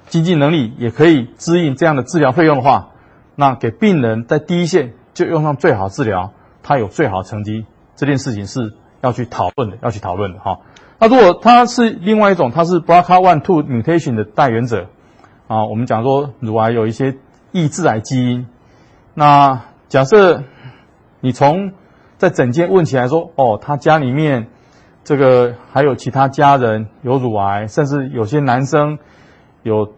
[0.07, 2.91] 经济能力也可以支应这样的治疗费用的话，
[3.35, 7.67] 那给病人在第一线就用上最好治疗，他有最好成绩，
[7.97, 10.61] 这件事情是要去讨论的，要去讨论的哈。
[10.99, 14.87] 那如果他是另外一种，他是 BRCA1/2 mutation 的带原者
[15.49, 17.17] 啊，我们讲说乳癌有一些
[17.51, 18.47] 抑致癌基因，
[19.15, 20.45] 那假设
[21.21, 21.73] 你从
[22.19, 24.47] 在整间问起来说，哦，他家里面
[25.03, 28.99] 这个还有其他家人有乳癌，甚至有些男生
[29.65, 29.93] 有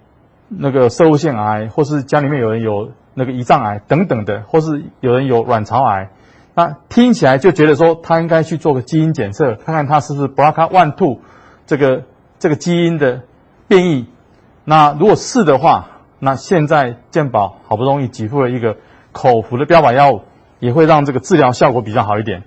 [0.48, 6.10] 那个摄护腺癌，或是家里面有人有那个胰脏癌等等的，或是有人有卵巢癌，
[6.54, 11.18] 那听起来就觉得说他应该去做个基因检测，看看他是不是 BRCA1/2
[11.66, 12.04] 这个
[12.38, 13.22] 这个基因的
[13.66, 14.06] 变异。
[14.64, 15.88] 那如果是的话，
[16.20, 18.76] 那现在健保好不容易给付了一个
[19.12, 20.22] 口服的标靶药物，
[20.60, 22.44] 也会让这个治疗效果比较好一点。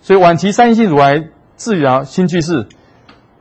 [0.00, 2.66] 所以晚期三阴性乳癌治疗新趋势，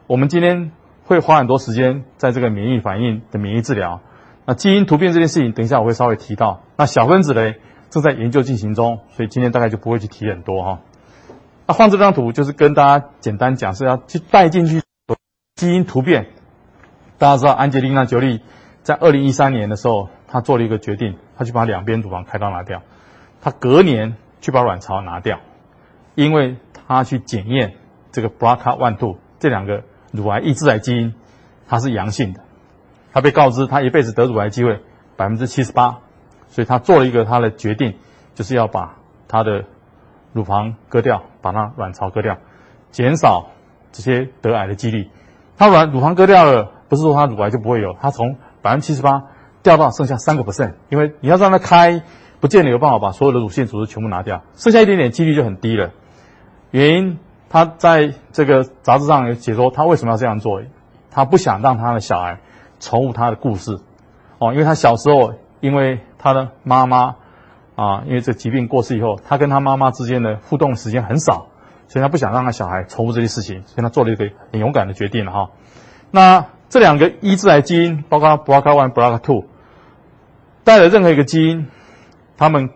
[0.07, 0.71] 我们今天
[1.05, 4.01] 会花很多时间在这个免疫反应的免疫治疗。
[4.45, 6.61] 那基因突变这件事情，等一下我会稍微提到。
[6.75, 7.53] 那小分子呢，
[7.91, 10.79] 正在研究进行中，所以今天大概就不会去提很多哈。
[11.67, 14.81] 那放这张图就是跟大家简单讲，是要去带进去
[15.55, 16.27] 基因突变。
[17.19, 18.41] 大家知道安吉丽娜·裘莉
[18.81, 22.81] 在二零一三年的时候，她做了一个决定，她去把两边乳房开刀拿掉，
[23.41, 25.39] 她隔年去把卵巢拿掉，
[26.15, 26.55] 因为
[26.87, 27.75] 她去检验
[28.11, 31.13] 这个 BRCA1/2 这两个乳癌抑制癌基因，
[31.67, 32.39] 它是阳性的。
[33.13, 34.79] 她被告知她一辈子得乳癌机会
[35.17, 35.99] 百分之七十八，
[36.51, 37.95] 所以她做了一个她的决定，
[38.35, 38.97] 就是要把
[39.27, 39.65] 她的
[40.31, 42.37] 乳房割掉，把她卵巢割掉，
[42.91, 43.47] 减少
[43.91, 45.09] 这些得癌的几率。
[45.57, 46.73] 她卵乳房割掉了。
[46.91, 49.23] 不是说他乳癌就不会有，他从百分之七十八
[49.63, 52.03] 掉到剩下三个 percent，因为你要让它开，
[52.41, 55.91] 不见得有办法把所有的乳腺组织全部拿掉，剩下一点点几率就很低了。
[56.71, 60.61] 原因他在这个杂志上有解说，他为什么要这样做？
[61.11, 62.41] 他不想让他的小孩
[62.81, 63.79] 重复他的故事
[64.39, 67.15] 哦，因为他小时候因为他的妈妈
[67.75, 71.47] 啊，因为这疾病过世以后，他跟他妈妈之间的互动时间很少，
[71.87, 75.49] 所以他不想让他小孩重复这些事情，所以他做了一个很勇敢的决定了哈。
[76.11, 76.45] 那。
[76.71, 79.43] 这两个抑制癌基因，包括 BRCA1、BRCA2，
[80.63, 81.67] 带了任何一个基因，
[82.37, 82.69] 他们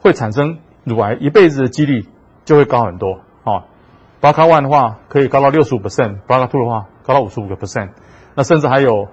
[0.00, 2.06] 会产生乳癌一辈子的几率
[2.44, 3.64] 就会高很多啊。
[4.20, 7.92] BRCA1 的话可以高到六十五 percent，BRCA2 的话高到五十五个 percent，
[8.34, 9.08] 那甚至还有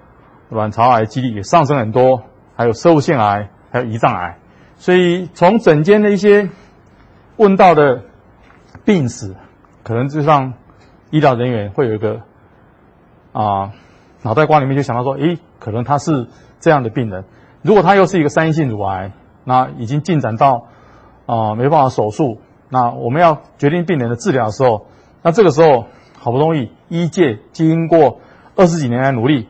[0.50, 2.24] 卵巢癌几率也上升很多，
[2.56, 4.38] 还有摄护腺癌，还有胰脏癌。
[4.78, 6.50] 所以从诊间的一些
[7.38, 8.02] 问到的
[8.84, 9.36] 病史，
[9.84, 10.54] 可能就让
[11.12, 12.22] 医疗人员会有一个
[13.32, 13.72] 啊。
[14.22, 16.28] 脑袋瓜里面就想到说，诶，可能他是
[16.60, 17.26] 这样的病人。
[17.62, 19.12] 如果他又是一个三阴性乳癌，
[19.44, 20.66] 那已经进展到
[21.28, 22.40] 啊、没办法手术，
[22.70, 24.88] 那我们要决定病人的治疗的时候，
[25.22, 25.86] 那这个时候
[26.18, 28.20] 好不容易医界经过
[28.56, 29.48] 二十几年来努力，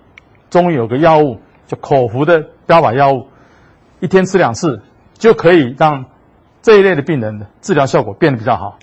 [0.50, 3.28] 终于有个药物，就口服的标靶药物，
[4.00, 4.82] 一天吃两次
[5.14, 6.06] 就可以让
[6.62, 8.78] 这一类的病人的治疗效果变得比较好。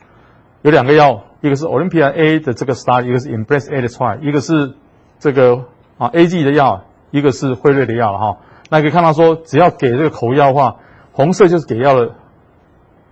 [0.62, 4.74] 有两个药，一个是 Olympia 的这个 study，一个是 Embrace A 的 trial，一个是
[5.18, 5.64] 这个。
[5.98, 8.38] 啊，A G 的药，一个是辉瑞的药了哈。
[8.70, 10.78] 那可以看到说，只要给这个口服药的话，
[11.12, 12.14] 红色就是给药的，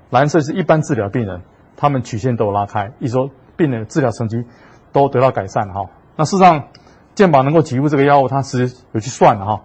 [0.08, 1.42] 蓝色是一般治疗病人，
[1.76, 4.44] 他们曲线都有拉开，一说病人的治疗成绩
[4.90, 5.90] 都得到改善哈。
[6.16, 6.64] 那事实上，
[7.14, 9.60] 健保能够给付这个药物，它是有去算的哈。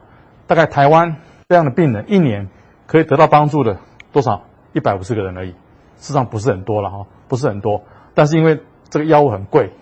[0.48, 1.18] 大概台湾
[1.50, 2.50] 这样的病人一年
[2.88, 3.80] 可以得到帮助的
[4.12, 4.44] 多少？
[4.74, 7.84] 一百五十个人而已，事实上不是很多了哈，不是很多。
[8.14, 9.74] 但是因为这个药物很贵，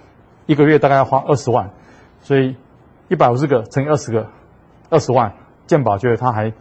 [0.45, 1.71] 一个月大概要花二十万，
[2.21, 2.55] 所以。
[3.09, 4.27] 一百五十个乘以二十个，
[4.89, 5.33] 二十万，
[5.67, 6.53] 健保觉得他还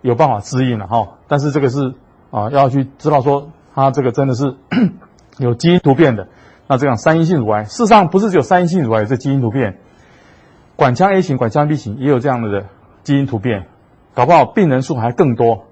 [0.00, 1.18] 有办法支应了哈。
[1.28, 1.94] 但是这个是
[2.32, 4.56] 啊，要去知道说他这个真的是
[5.38, 6.28] 有基因突变的。
[6.66, 9.78] 那这样三阴性乳癌，事实上不是只有三阴性乳癌有这基因突变，
[10.74, 12.48] 管腔 A 型、管腔 B 型也有这样的
[13.06, 13.68] 基因突变，
[14.14, 15.66] 搞不好病人数还更多。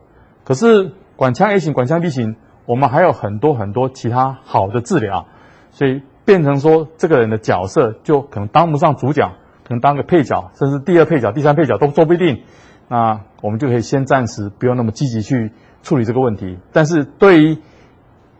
[0.44, 5.26] 可是管腔 A 型、管腔 B 型，我们还有很多很多其他好的治疗，
[5.72, 9.32] 所以变成说这个人的角色就可能当不上主角。
[9.66, 12.42] 可能当个配角，甚至第二配角、第三配角都说不一定。
[12.86, 16.58] 那我们就可以先暂时不用那么积极去处理这个问题。
[16.70, 17.56] 但是对于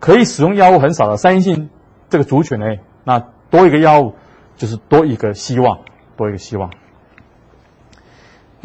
[0.01, 1.71] 可以使用药物很少的三阴性
[2.11, 2.67] 这个族群呢，
[3.05, 4.13] 那多一个药物
[4.57, 5.79] 就是多一个希望，
[6.19, 6.71] 多一个希望。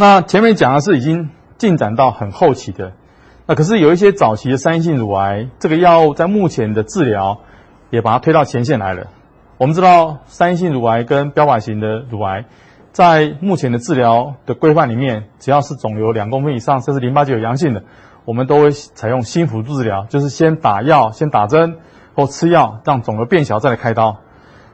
[0.01, 2.93] 那前面讲的是已经进展到很后期的，
[3.45, 7.39] 那可是有一些早期的三阴性乳癌，这个药物在目前的治疗
[7.89, 9.07] 也把它推到前线来了。
[9.57, 12.45] 我们知道，三阴性乳癌跟标靶型的乳癌，
[12.93, 17.83] 在目前的治疗的规范里面，只要是肿瘤两公分以上，甚至淋巴结有阳性的，
[18.23, 21.75] 我们都会采用新辅助治疗，就是先打药、先打针
[22.15, 24.19] 或吃药，让肿瘤变小再来开刀。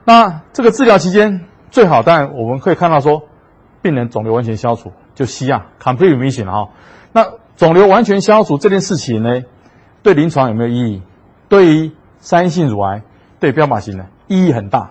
[0.04, 3.24] 那这个治疗期间最好，当然我们可以看到说，
[3.82, 6.68] 病人肿瘤完全消除，就 CR（complete remission） 了哈。
[7.10, 9.42] 那肿瘤完全消除这件事情呢，
[10.04, 11.02] 对临床有没有意义？
[11.48, 11.90] 对于
[12.20, 13.02] 三阴性乳癌，
[13.40, 14.06] 对标靶型的？
[14.28, 14.90] 意义很大，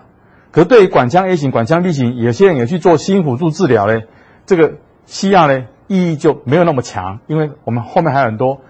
[0.50, 4.00] 可是对于管腔 A 型、管腔 B 型，有些人也去做新辅助治疗呢，
[4.46, 8.62] 这个西亚呢意义就没有那么强，因为我们后面还有很多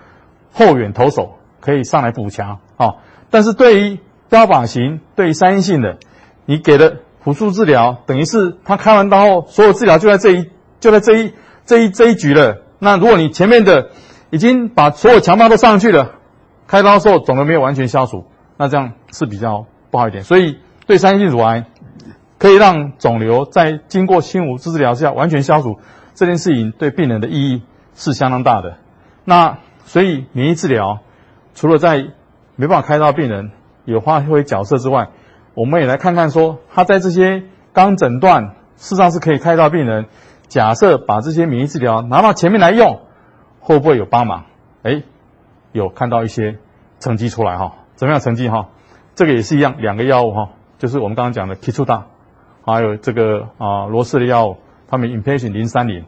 [0.53, 2.97] 后援投手可以上来补强啊。
[3.31, 5.99] 但是对于标靶型、对于三阴性的，
[6.45, 10.51] 你给的辅助治疗，等于是他开完刀后，所有治疗就在这一
[10.81, 11.33] 就在这一
[11.67, 12.63] 这一这一局了。
[12.79, 13.91] 那如果你前面的
[14.31, 16.13] 已经把所有强方都上去了，
[16.67, 18.25] 开刀的时候肿瘤没有完全消除，
[18.57, 20.25] 那这样是比较不好一点。
[20.25, 21.67] 所以对三性乳癌
[22.39, 25.79] 可以让肿瘤在经过新辅助治疗下完全消除，
[26.15, 27.63] 这件事情对病人的意义
[27.95, 28.77] 是相当大的。
[29.25, 31.01] 那所以免疫治疗
[31.55, 32.07] 除了在
[32.57, 33.51] 没办法开刀病人
[33.85, 35.09] 有发挥角色之外，
[35.55, 40.07] 我们也来看看说他在这些刚诊断事实上是可以开刀病人，
[40.49, 43.01] 假设把这些免疫治疗拿到前面来用，
[43.61, 44.45] 会不会有帮忙？
[44.83, 45.03] 哎，
[45.73, 46.59] 有看到一些
[47.01, 47.75] 成绩出来哈？
[47.95, 48.69] 怎么样成绩哈？
[49.15, 52.05] 这个也是一样，两个药物哈，就是我们刚刚讲的 Keytruda，
[52.65, 54.57] 还有这个啊罗氏的药物，
[54.89, 56.05] 他们 Inpatient 零三零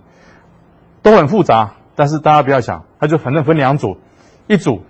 [1.02, 1.72] 都很复杂。
[1.96, 3.98] 但是大家不要想，它就反正分两组，
[4.46, 4.84] 一组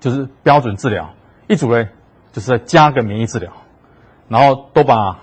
[0.00, 1.10] 就是标准治疗，
[1.46, 1.90] 一组呢
[2.32, 3.52] 就是再加个免疫治疗，
[4.28, 5.18] 然后都把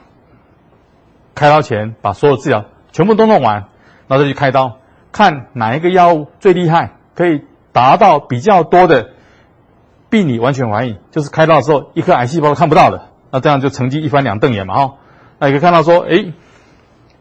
[1.33, 3.65] 开刀前把所有治疗全部都弄完，
[4.07, 4.77] 然后再去开刀，
[5.11, 9.11] 看哪一个药物最厉害，可以达到比较多的
[10.09, 14.93] 病理完全反应，就是开刀的时候一颗癌细胞都看不到的，那这样就成绩一翻两瞪眼嘛哈。
[15.39, 16.33] 那你可以看到说，哎，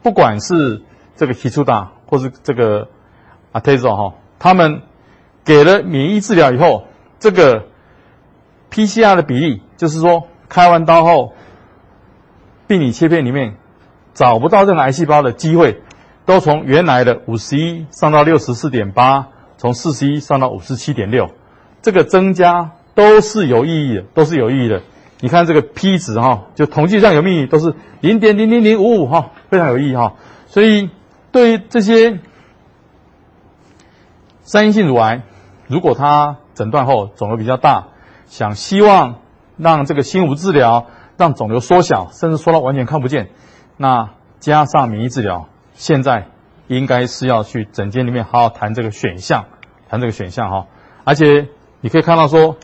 [0.02, 0.82] 不管是
[1.16, 2.88] 这个 Keytruda 或是这个。
[3.52, 4.82] 啊，Atezo 哈，他们
[5.44, 6.84] 给了免疫治疗以后，
[7.18, 7.64] 这个
[8.70, 11.32] PCR 的比例，就是说开完刀后，
[12.68, 13.56] 病理切片里面
[14.20, 15.80] 找不到任何癌细胞的机会，
[16.26, 21.30] 都从原来的五十一上到六十四点八，从四十一上到五十七点六，
[21.80, 24.82] 这个增加都是有意义的，都是有意义的。
[25.20, 30.16] 你看这个 P 值哈，就统计上有秘密，都是零点零零零五五哈，非常有意义哈。
[30.48, 30.90] 所以
[31.32, 32.18] 对于这些。
[34.42, 35.22] 三阴性乳癌，
[35.68, 37.86] 如果他诊断后肿瘤比较大，
[38.26, 39.20] 想希望
[39.56, 43.30] 让这个新无治疗让肿瘤缩小，甚至缩到完全看不见，
[43.82, 44.10] 那
[44.40, 46.26] 加上免疫治疗，现在
[46.66, 49.46] 应该是要去诊间里面好好谈这个选项，
[49.88, 50.66] 谈这个选项哈。
[51.04, 51.48] 而且
[51.80, 52.58] 你可以看到说，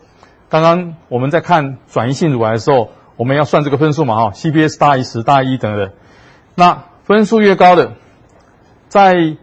[0.50, 5.90] 刚刚我们在看转移性乳癌的时候，我们要算这个分数嘛哈，CPS 大于十大于一等等，
[6.54, 7.94] 那分数越高的，
[8.88, 9.38] 在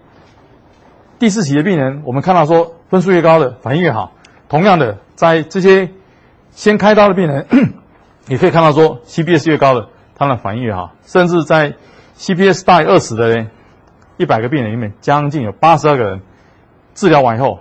[1.18, 4.12] 第四期的病人，我们看到说分数越高的反应越好。
[4.48, 5.90] 同样的，在这些
[6.52, 7.48] 先开刀的病人，
[8.30, 10.92] 也可以看到说 CPS 越高的，他的反应越好。
[11.04, 11.76] 甚至在
[12.18, 13.50] CPS 大于二十的人，
[14.18, 16.22] 一百个病人里面，将近有八十二个人
[16.94, 17.60] 治疗完以后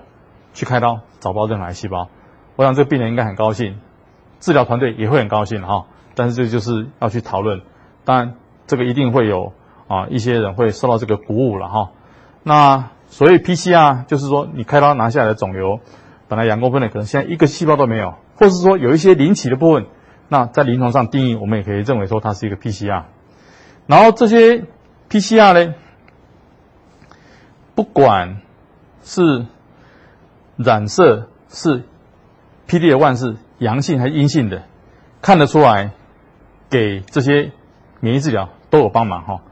[0.55, 2.09] 去开刀，找不到任何癌细胞。
[2.57, 3.79] 我想这个病人应该很高兴，
[4.41, 5.87] 治疗团队也会很高兴哈。
[6.15, 7.63] 但是这就是要去讨论，
[8.05, 8.35] 当然
[8.67, 9.53] 这个一定会有
[9.89, 11.91] 啊一些人会受到这个鼓舞了哈。
[12.43, 12.89] 那。
[13.13, 15.81] 所以 PCR 就是说，你开刀拿下来的肿瘤，
[16.29, 19.85] 本来两公分的，可能现在一个细胞都没有，或是说有一些隆起的部分，
[20.33, 23.03] 那在临床上定义，我们也可以认为说它是一个 PCR。
[23.87, 24.65] 然后这些
[25.11, 25.75] PCR 呢，
[27.75, 28.39] 不管
[29.03, 29.45] 是
[30.57, 31.83] 染色是
[32.67, 34.63] PD-L1 是阳性还是阴性的，
[35.21, 35.91] 看得出来，
[36.71, 37.53] 给这些
[38.01, 39.43] 免疫治疗都有帮忙哈。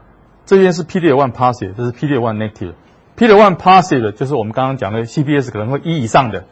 [0.47, 2.73] 这边是 PD-L1 positive，这是 PD-L1 negative。
[3.17, 6.45] PD-L1 positive 就是我们刚刚讲的 CPS 可能会一以上的，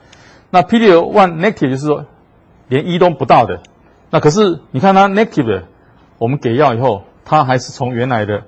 [0.51, 2.05] 那 PD-L1 negative 就是说
[2.67, 3.63] 连一都不到的。
[4.11, 5.63] 那可是你看它 negative 的，
[6.17, 8.43] 我们给药以后，它还是从原来的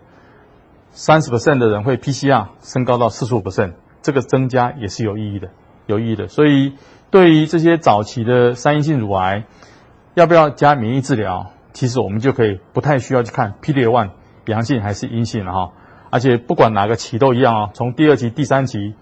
[0.92, 5.50] 三十 percent 的人会 PCR 升高到四十五 percent，这个增加也是有意义的，
[5.86, 6.28] 有意义的。
[6.28, 6.74] 所以
[7.12, 9.46] 对于这些早期的三阴性乳癌，
[10.16, 14.10] 要不要加免疫治疗，其实我们就可以不太需要去看 PD-L1
[14.48, 15.72] 阳性还是阴性了哈。
[16.10, 18.96] 而且不管哪个期都一样啊，从第二期、第三期，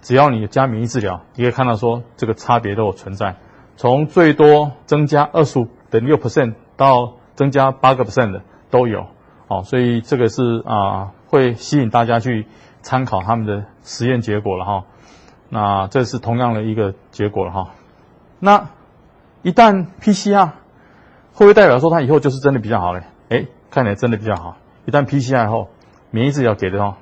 [0.00, 3.36] 只要你加免疫治疗，你可以看到说这个差别都有存在。
[3.76, 9.06] 从最多增加二十五点六 percent 到增加八个 percent 的都有，
[9.48, 12.46] 哦，所以这个是啊会吸引大家去
[12.82, 14.84] 参考他们的实验结果了哈。
[15.48, 17.70] 那这是同样的一个结果了哈。
[18.38, 18.68] 那
[19.42, 20.46] 一旦 PCR
[21.32, 23.02] 会不会代表说它以后就是真的比较好嘞？
[23.30, 24.56] 诶，看起来真的比较好。
[24.86, 25.68] 一旦 PCR 后，
[26.10, 26.94] 免疫治疗给的哦，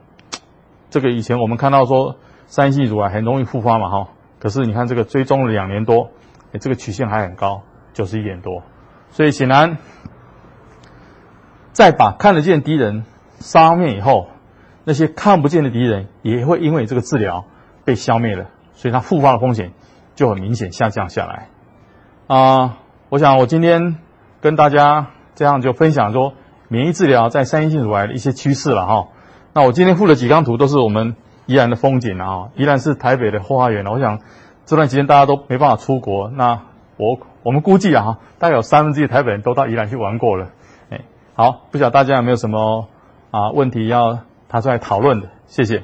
[0.91, 2.16] 这个以前我们看到说
[2.47, 4.09] 三阴性乳癌很容易复发嘛哈，
[4.41, 6.11] 可是你看这个追踪了两年多，
[6.53, 7.62] 哎，这个曲线还很高，
[7.93, 8.62] 九十一点多，
[9.11, 9.79] 所以显然，
[11.73, 13.05] 在把看得见敌人
[13.41, 14.29] 杀灭以后，
[14.85, 17.45] 那些看不见的敌人也会因为这个治疗
[17.85, 19.73] 被消灭了，所以它复发的风险
[20.15, 21.49] 就很明显下降下来。
[22.27, 22.79] 啊、
[23.09, 23.97] 我想我今天
[24.41, 26.35] 跟大家这样就分享说。
[26.71, 29.09] 免疫治疗在三阴性乳癌的一些趋势了哈，
[29.55, 33.87] 那我今天附了几张图，都是我们宜兰的风景啊，宜兰是台北的后花园。
[33.87, 34.21] 我想
[34.67, 36.61] 这段时间大家都没办法出国，那
[36.99, 37.19] 我
[37.49, 40.51] 我们估计啊，大概有三分之一的台北人都到宜兰去玩过了，
[40.91, 42.89] 诶，好，不晓得大家有没有什么
[43.31, 44.19] 啊问题要
[44.51, 45.31] 拿出来讨论的？
[45.47, 45.83] 谢谢。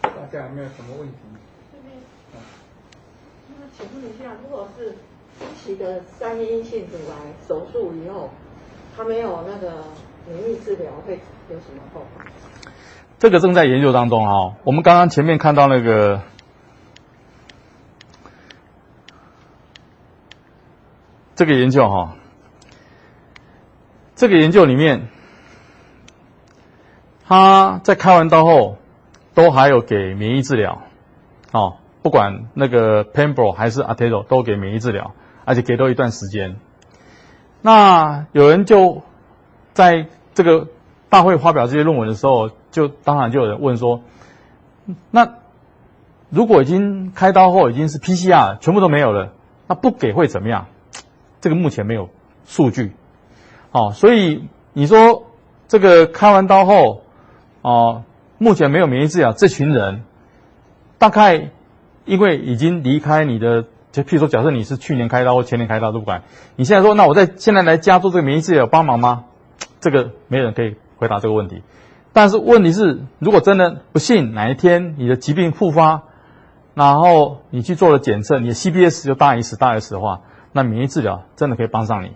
[0.00, 1.14] 大家有没有什么问题？
[3.48, 4.92] 那请问一下，如果是
[5.38, 8.30] 初期的三阴性乳癌手术以后，
[8.96, 9.84] 他没有那个
[10.26, 11.20] 免疫治疗，会
[11.50, 12.24] 有什么后果？
[13.18, 14.54] 这个正在研究当中啊、哦。
[14.64, 16.22] 我们刚刚前面看到那个
[21.40, 22.08] 这个研究哈、哦，
[24.14, 25.08] 这个研究里面，
[27.26, 28.76] 他在开完刀后
[29.32, 30.82] 都还有给免疫治疗，
[31.50, 35.14] 哦，不管那个 Pembro 还是 Atezo 都给免疫治疗，
[35.46, 36.56] 而且给多一段时间。
[37.62, 39.00] 那有人就
[39.72, 40.68] 在这个
[41.08, 44.02] 大会发表这些论文的时候，就当然就有人问说，
[45.10, 45.36] 那
[46.28, 49.32] 如果已经开刀后已经是 PCR 全部都没有了，
[49.68, 50.66] 那不给会怎么样？
[51.40, 52.08] 这个目前没有
[52.44, 52.92] 数据。
[53.72, 55.24] 哦，所以你说
[55.68, 57.02] 这个开完刀后，
[57.62, 58.04] 哦，
[58.38, 60.02] 目前没有免疫治疗，这群人
[60.98, 61.50] 大概
[62.04, 66.22] 因为已经离开你的，就譬如说，假设你是去年开刀或前年开刀都不管，
[66.56, 69.24] 你现在说那我在现在来加做这个免疫治疗有帮忙吗？
[69.80, 71.62] 这个没有人可以回答这个问题。
[72.12, 76.02] 但是问题是，如果真的不幸哪一天你的疾病复发，
[76.74, 80.22] 然后你去做了检测，你的 CPS 就大于十大于十的话，
[80.52, 82.12] 那免疫治疗真的可以帮上你。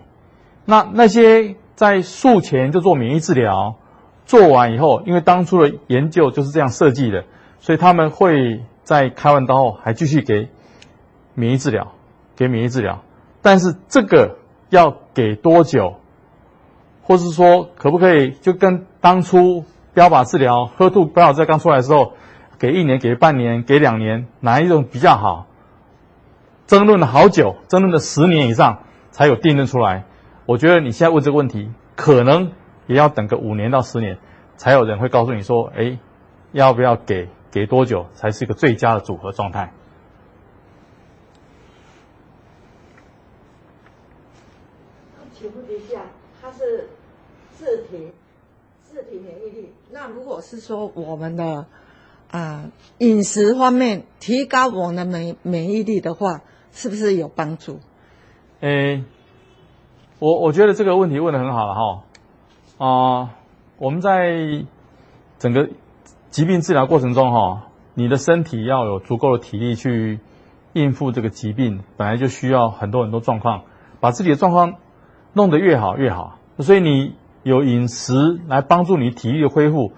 [0.65, 3.75] 那那些在术前就做免疫治疗，
[4.25, 7.25] 做完以后，因为当初的研究就是这样设计的，
[7.59, 10.49] 所以他们会在开完刀后还继续给
[11.33, 11.93] 免疫治疗，
[12.35, 13.01] 给免疫治疗。
[13.41, 14.37] 但是这个
[14.69, 15.95] 要给多久，
[17.03, 19.65] 或是说可不可以就跟当初。
[19.95, 22.11] 标靶治疗，HER2 标靶在刚出来的时候，
[22.59, 25.47] 给一年、给半年、给两年，哪一种比较好？
[26.67, 30.05] 争论了好久，争论了十年以上，才有定论出来。
[30.45, 32.51] 我觉得你现在问这个问题，可能
[32.87, 34.17] 也要等个五年到十年，
[34.57, 35.97] 才有人会告诉你说：“哎，
[36.51, 37.29] 要不要给？
[37.51, 39.71] 给多久才是一个最佳的组合状态？”
[45.33, 46.01] 请问一下，
[46.41, 46.89] 它是
[47.55, 48.11] 自体
[48.83, 49.71] 自体免疫力？
[49.91, 51.65] 那如果是说我们的
[52.29, 56.41] 啊饮食方面提高我们的免免疫力的话，
[56.75, 57.79] 是不是有帮助？
[58.59, 59.03] 诶，
[60.19, 62.03] 我我觉得这个问题问得很好了哈。
[62.77, 63.29] 啊、
[63.79, 64.65] 我们在
[65.39, 65.69] 整个
[66.29, 70.19] 疾病治疗过程中哈，你的身体要有足够的体力去
[70.73, 73.63] 应付这个疾病，本来就需要很多很多状况，
[73.99, 74.75] 把自己的状况
[75.33, 76.37] 弄得越好越好。
[76.59, 77.15] 所以你。
[77.45, 79.93] 有饮食来帮助你体力的恢复，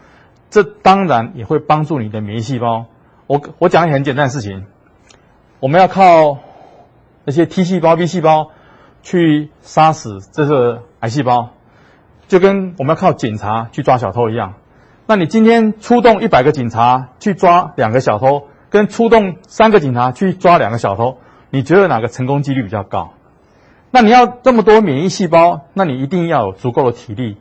[0.49, 2.87] 这当然也会帮助你的免疫细胞。
[3.25, 4.65] 我我讲一个很简单的事情，
[5.61, 6.39] 我们要靠
[7.27, 8.51] 那些 T 细胞、B 细胞
[9.03, 11.49] 去杀死这个癌细胞，
[12.29, 14.53] 就跟我们要靠警察去抓小偷一样。
[15.07, 21.17] 那你今天出动一百个警察去抓两个小偷，跟出动三个警察去抓两个小偷，
[21.49, 23.09] 你觉得哪个成功几率比较高？
[23.91, 27.35] 那你要这么多免疫细胞，那你一定要有足够的体力。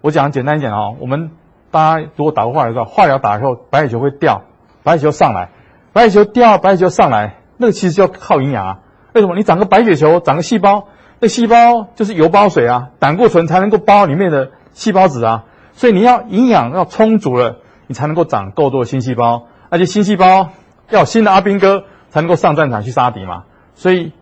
[0.00, 1.30] 我讲简单一点啊，我们
[1.70, 4.42] 大家如果打过化疗的，化疗打以后白血球会掉，
[4.82, 5.50] 白血球上来，
[5.92, 8.78] 白血球掉，白血球上来，那个其实就要靠营养啊。
[9.12, 9.36] 为什么？
[9.36, 10.88] 你长个白血球，长个细胞，
[11.20, 15.44] 那细胞就是油包水啊，胆固醇才能够包里面的细胞质啊。
[15.72, 20.50] 所以你要营养要充足了，你才能够长够多的新细胞，而且新细胞
[20.90, 23.44] 要有新的阿兵哥才能够上战场去杀敌嘛。
[23.74, 24.12] 所以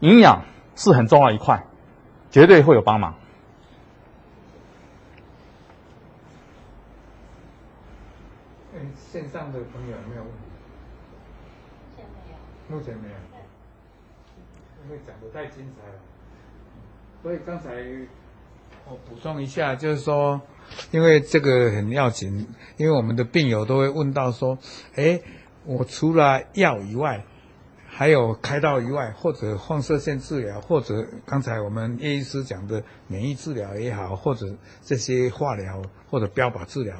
[0.00, 0.44] 营养。
[0.74, 1.66] 是很重要一块，
[2.30, 3.14] 绝对会有帮忙。
[8.94, 10.38] 线上的朋友有没有问题？
[12.70, 13.14] 目前没有。
[14.84, 15.98] 因为讲的太精彩了，
[17.22, 17.70] 所以刚才
[18.88, 20.40] 我补充一下，就是说，
[20.90, 24.58] 因为这个很要紧，因为我们的病友都会问到说，
[24.96, 25.20] 哎，
[25.64, 27.24] 我除了药以外。
[27.94, 34.46] 还有开刀以外，或者放射线治疗，或者刚才我们叶医师讲的免疫治疗也好，或者
[34.80, 36.96] 这些化疗或者标靶治疗，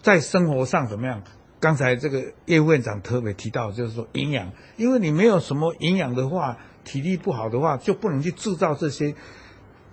[0.00, 1.20] 在生活上怎么样？
[1.58, 9.14] 刚才这个叶院长特别提到，就是说营养，因为你没有什么营养的话，体力不好的话，就不能去制造这些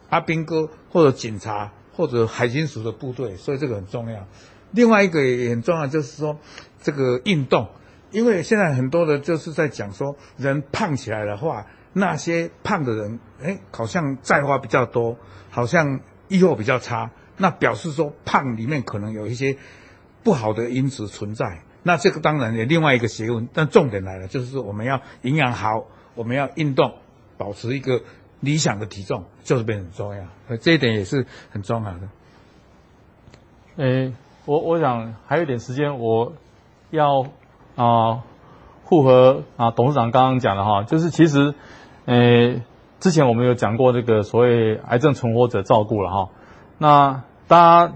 [0.10, 4.28] 阿兵哥或者警察或者海军署的部队，所以这个很重要。
[4.72, 6.38] 另外一个也很重要，就是说
[6.82, 7.68] 这个运动。
[8.12, 15.16] 因为现在很多的就是在讲说，人胖起来的话，那些胖的人，哎，好像再发比较多，
[15.52, 19.56] 好像预后比较差，那表示说胖里面可能有一些
[20.24, 21.62] 不好的因子存在。
[21.84, 25.86] 那这个当然也另外一个学问，但重点来了，就是说我们要营养好，
[26.20, 26.96] 我们要运动，
[27.38, 28.02] 保持一个
[28.42, 30.58] 理想的体重，就是变得很重要。
[30.58, 32.00] 这一点也是很重要的。
[33.78, 34.12] 诶，
[34.44, 36.34] 我我想还有一点时间，我
[36.90, 37.26] 要
[37.78, 38.26] 啊
[38.84, 41.54] 符合啊董事长刚刚讲的哈，就是其实
[42.04, 42.64] 诶
[43.00, 46.30] 之前我们有讲过这个所谓癌症存活者照顾了哈。
[46.80, 47.94] 那大家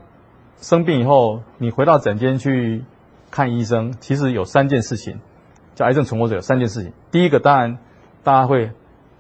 [0.62, 2.86] 生病以后，你回到诊间去
[3.32, 5.20] 看医生，其实有三件事情，
[5.76, 6.94] 叫癌症存活者有三件事情。
[7.12, 7.80] 第一个当然
[8.24, 8.72] 大家会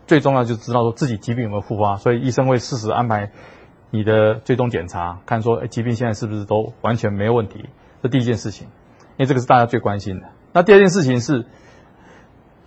[0.08, 3.32] 最重要就知道说自己疾病有没有复发，所以医生会适时安排。
[3.95, 7.70] 你的最终检查，看说，哎，疾病现在是不是都完全没有问题？
[8.01, 8.66] 这第一件事情，
[9.18, 10.30] 因为这个是大家最关心的。
[10.51, 11.45] 那第二件事情是，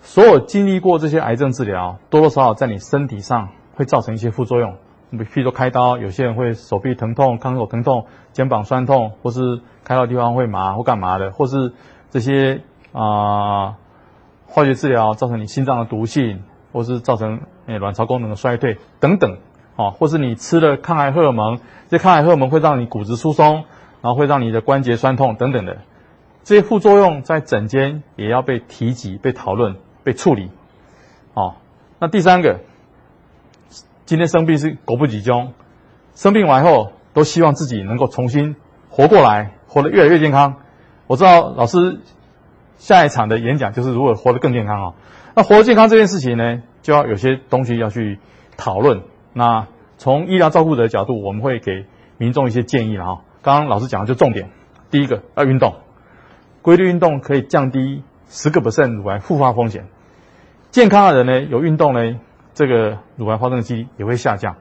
[0.03, 4.76] 所有经历过这些癌症治疗，多多少少在你身体上会造成一些副作用。
[5.11, 11.72] 比如说开刀，有些人会手臂疼痛、康手疼痛、肩膀酸痛，或是开刀地方会麻或干嘛的，或是
[12.11, 12.61] 这些
[12.93, 13.78] 啊、
[14.47, 16.42] 化学治疗造成你心脏的毒性，
[16.72, 19.38] 或是造成诶卵巢功能的衰退等等。
[19.76, 23.64] 哦，或是你吃了抗癌荷尔蒙，这抗癌荷尔蒙会让你骨质疏松，
[24.01, 25.76] 然后会让你的关节酸痛等等的，
[26.44, 30.51] 这些副作用在诊间也要被提及、被讨论、被处理。
[31.34, 31.57] 哦，
[31.99, 32.61] 那第三个，
[34.07, 35.53] 今天生病是果不其中，
[36.14, 38.57] 生病完后都希望自己能够重新
[38.88, 40.55] 活过来，活得越来越健康。
[41.07, 42.01] 我知道老师
[42.77, 44.95] 下一场的演讲就是如何活得更健康啊、
[45.35, 48.18] 那活得健康这件事情呢，就要有些东西要去
[48.57, 49.03] 讨论。
[49.33, 49.66] 那
[49.99, 51.87] 从医疗照顾的角度，我们会给
[52.18, 53.20] 民众一些建议了哈。
[53.43, 54.51] 刚刚老师讲的就重点，
[54.91, 55.77] 第一个要运动，
[56.62, 59.87] 规律运动可以降低十个百分乳癌复发风险。
[60.70, 62.18] 健康的人呢，有运动呢，
[62.55, 64.57] 这个乳癌发生的几率也会下降。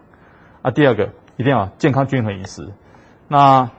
[0.62, 2.72] 啊，第二个一定要健康均衡饮食。
[3.28, 3.72] 那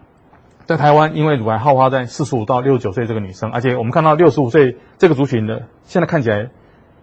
[0.66, 6.50] 在台湾，因为乳癌好发在四十五到六十九岁这个女生，而且我们看到六十五岁这个族群的，现在看起来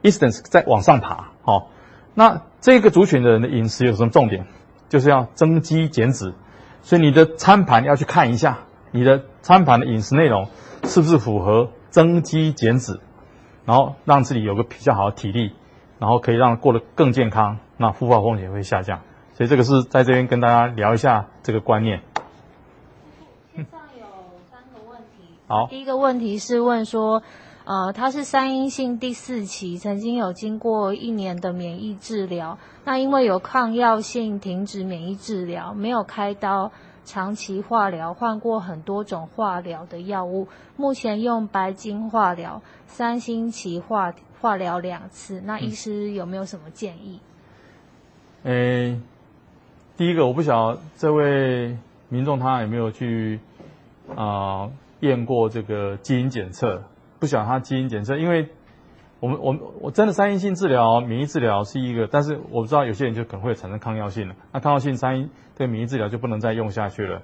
[0.01, 1.69] incidence 在往上爬，好。
[2.13, 4.45] 那这个族群的人的饮食有什么重点？
[4.89, 6.33] 就是要增肌减脂，
[6.83, 8.59] 所以你的餐盘要去看一下，
[8.91, 10.49] 你的餐盘的饮食内容
[10.83, 12.99] 是不是符合增肌减脂，
[13.65, 15.53] 然后让自己有个比较好的体力，
[15.97, 18.99] 然后可以让过得更健康，那复发风险会下降。
[19.33, 22.01] 所以这个是在这边跟大家聊一下这个观念。
[23.55, 24.05] 线上有
[24.51, 27.21] 三个问题，好，第一个问题是问说。
[27.65, 36.73] 呃，他是三阴性第四期，曾经有经过一年的免疫治疗，那因为有抗药性，停止免疫治疗，没有开刀，
[37.05, 47.21] 长期化疗，换过很多种化疗的药物，目前用白金化疗，三星期化化疗两次，那医师有没有什么建议？
[48.43, 48.99] 诶，
[49.95, 51.77] 第一个我不晓得这位
[52.09, 53.39] 民众他有没有去
[54.17, 54.69] 啊
[55.07, 56.83] 验、过这个基因检测。
[57.19, 58.49] 不晓得他基因检测，因为
[59.21, 64.35] 我们我我真的三阴性治疗、免疫治疗是一个，但是我不知道有些人就可能会产生抗药性了。
[64.51, 67.21] 那抗药性三阴对免疫治疗就不能再用下去了。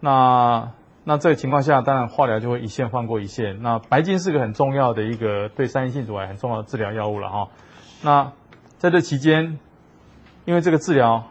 [0.00, 0.72] 那
[1.04, 3.60] 那这个情况下，当然化疗就会一线换过一线。
[3.60, 7.48] 那白金是个很重要的一个对三阴性阻癌很重要的治疗药物了哈。
[8.02, 8.32] 那
[8.78, 9.58] 在这期间，
[10.46, 11.24] 因为这个治疗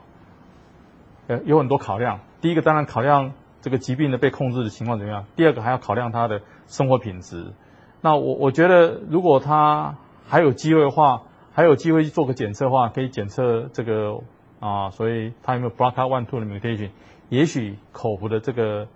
[1.25, 3.33] 呃有很多考量，第一个当然考量
[3.63, 7.53] 这个疾病的被控制的情况怎么样，第二个还要考量他的生活品质。
[8.01, 9.95] 那我我觉得，如果他
[10.27, 11.21] 还有机会的话，
[11.53, 14.19] 还有机会去做个检测的话，可以检测这个
[14.59, 16.89] 啊，所以他有没有 BRCA1、2的 mutation，
[17.29, 18.87] 也许口服的这个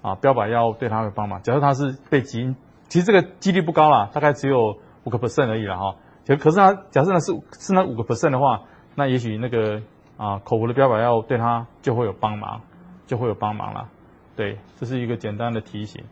[0.00, 1.42] 啊标靶药物对他会帮忙。
[1.42, 2.56] 假设他是被基因，
[2.88, 5.96] 其实这个几率不高啦，大概只有五个 percent 而已了哈。
[6.26, 8.62] 可可是他假设呢是是那五个 percent 的话，
[8.94, 9.82] 那也许那个
[10.16, 12.62] 啊口服的标靶药物对他就会有帮忙，
[13.06, 13.88] 就会有帮忙了。
[14.36, 16.04] 对，这是一个简单的提醒。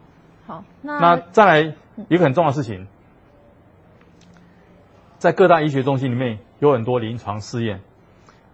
[0.47, 1.75] 好，那那再来
[2.09, 2.87] 一个很重要的事情，
[5.19, 7.81] 在各大医学中心里面有很多临床试验，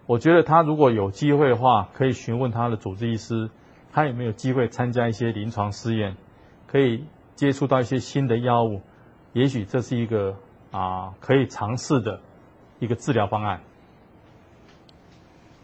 [0.07, 3.51] 我觉得他如果有机会的话，可以询问他的主治医师，
[3.93, 6.16] 他有没有机会参加一些临床试验，
[6.66, 7.05] 可以
[7.35, 8.83] 接触到一些新的药物，
[9.33, 10.37] 也许这是一个
[10.71, 12.21] 啊可以尝试的
[12.81, 13.61] 一个治疗方案。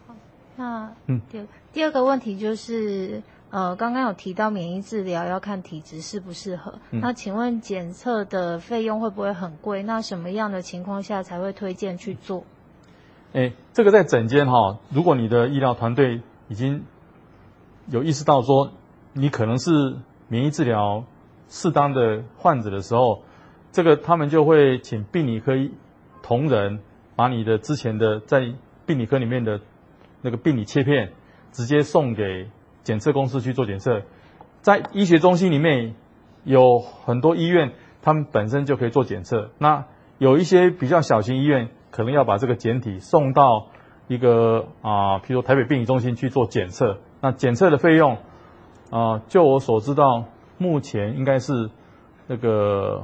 [0.07, 0.15] 好，
[0.55, 3.21] 那嗯，第第二个问题就是。
[3.55, 6.73] 呃，刚刚有提到免疫治疗要看体质适不适合。
[6.91, 9.81] 嗯、那请问检测的费用会不会很贵？
[9.81, 12.43] 那什么样的情况下才会推荐去做？
[13.31, 16.83] 哎，这个在诊间哈，如果你的医疗团队已经
[17.87, 18.71] 有意识到说
[19.13, 19.71] 你可能是
[20.27, 21.05] 免疫治疗
[21.47, 23.23] 适当的患者的时候，
[23.71, 25.53] 这个他们就会请病理科
[26.21, 26.81] 同仁
[27.15, 28.53] 把你的之前的在
[28.85, 29.61] 病理科里面的
[30.21, 31.13] 那个病理切片
[31.53, 32.49] 直接送给。
[32.85, 34.03] 检测公司去做检测，
[34.61, 35.95] 在医学中心里面
[36.45, 39.49] 有很多医院，他们本身就可以做检测。
[39.57, 39.85] 那
[40.19, 43.67] 有一些比较小型医院，可能要把这个检体送到
[44.07, 48.17] 一个啊，譬如台北病理中心去做检测，那检测的费用
[48.91, 50.25] 啊，就我所知道，
[50.57, 51.69] 目前应该是
[52.27, 53.03] 那个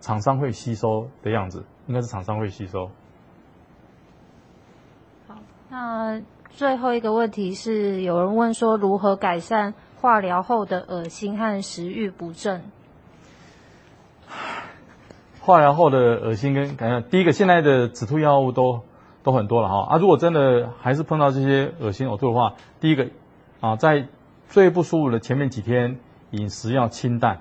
[0.00, 2.90] 厂商会吸收的样子，应该是厂商会吸收。
[5.28, 5.36] 好，
[5.70, 6.20] 那
[6.54, 12.62] 最后一个问题是，有人问说如何改善化疗后的恶心和食欲不振？
[15.40, 18.82] 化疗后的恶心跟感觉，第一个现在的止吐药物都
[19.22, 23.08] 都很多了哈啊，如果真的还是碰到这些恶心呕吐的话，第一个
[23.60, 24.06] 啊，在
[24.48, 25.98] 最不舒服的前面几天，
[26.30, 27.40] 饮食要清淡，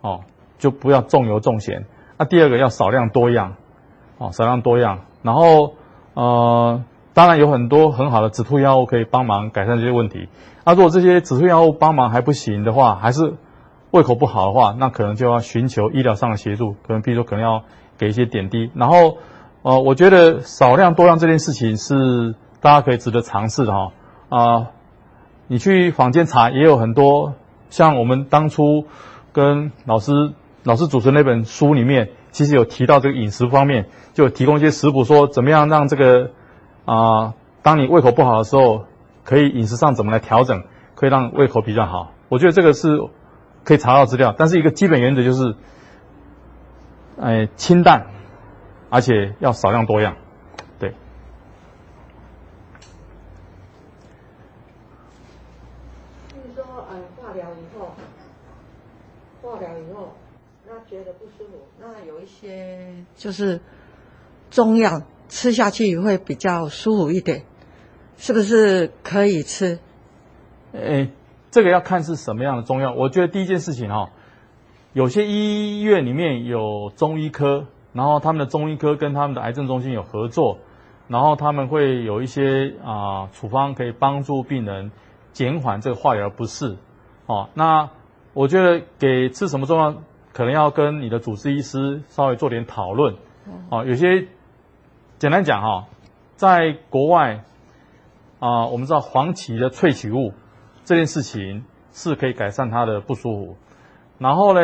[0.00, 0.20] 哦，
[0.58, 1.84] 就不要重油重咸。
[2.16, 3.56] 那、啊、第二个要少量多样，
[4.16, 5.00] 哦，少量多样。
[5.22, 5.74] 然后
[6.14, 6.82] 呃，
[7.14, 10.28] 当然有很多很好的止吐药物可以帮忙改善这些问题。
[10.64, 13.34] 那、如果这些止吐药物帮忙还不行的话，还是
[13.90, 17.64] 胃口不好的话，那可能就要寻求医疗上的协助，可能比如说可能要
[17.98, 18.70] 给一些点滴。
[18.74, 19.18] 然后，
[19.62, 23.92] 呃，我觉得少量多量这件事情是大家可以值得尝试的哈。
[24.28, 24.66] 啊、
[25.48, 27.34] 你去坊间查也有很多，
[27.68, 28.86] 像我们当初
[29.32, 30.32] 跟老师
[30.62, 36.30] 老师主持那本书里面，其实有提到这个饮食方面，就提供一些食谱，说怎么样让这个
[36.84, 38.84] 啊、呃，当你胃口不好的时候，
[39.24, 40.64] 可以饮食上怎么来调整，
[40.94, 42.12] 可以让胃口比较好。
[42.28, 43.08] 我觉得这个是。
[43.64, 45.54] 可以查到资料，但是一个基本原则就是，
[47.16, 48.06] 哎，清淡，
[48.90, 50.16] 而且要少量多样，
[50.80, 50.96] 对。
[56.28, 57.94] 就是说，呃，化疗以后，
[59.40, 60.14] 化疗以后，
[60.66, 63.60] 那觉得不舒服，那有一些就是
[64.50, 65.02] 中药
[65.32, 67.44] 吃下去会比较舒服一点，
[68.18, 69.78] 是不是可以吃？
[70.74, 71.08] 哎。
[71.54, 72.94] 这个要看是什么样的中药。
[72.94, 74.08] 我觉得第一件事情哈，
[74.94, 80.56] 有些医院里面有中医科，然后他们的中医科跟他们的癌症中心有合作，
[81.08, 84.92] 然后他们会有一些啊处方可以帮助病人
[85.34, 86.78] 减缓这个化疗不适。
[87.26, 87.90] 哦，那
[88.32, 89.94] 我觉得给吃什么中药，
[90.32, 93.14] 可能要跟你的主治医师稍微做点讨论。
[93.68, 94.26] 哦，有些
[95.22, 95.86] 简单讲哈，
[96.34, 97.44] 在国外
[98.40, 100.32] 啊，我们知道黄芪的萃取物。
[100.84, 103.56] 这件事情是可以改善他的不舒服，
[104.18, 104.60] 然后呢，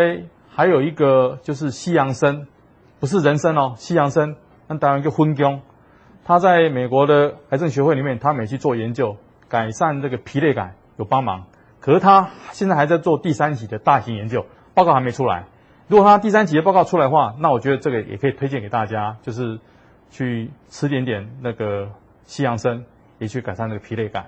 [0.50, 2.48] 还有一个就是西洋参，
[2.98, 4.34] 不是人参哦，西洋参，
[4.66, 5.60] 那当然就昏姜，
[6.24, 9.16] 他在美国的癌症学会里面，他每去做研究，
[9.48, 11.44] 改善这个疲累感有帮忙，
[11.78, 14.44] 可是他现在还在做第三期的大型研究，
[14.74, 15.46] 报告还没出来。
[15.86, 19.60] 如果他第三期的报告出来的话，那我觉得这个也可以推荐给大家，就是
[20.10, 21.90] 去吃点点那个
[22.24, 22.84] 西洋参，
[23.18, 24.26] 也去改善那个疲累感。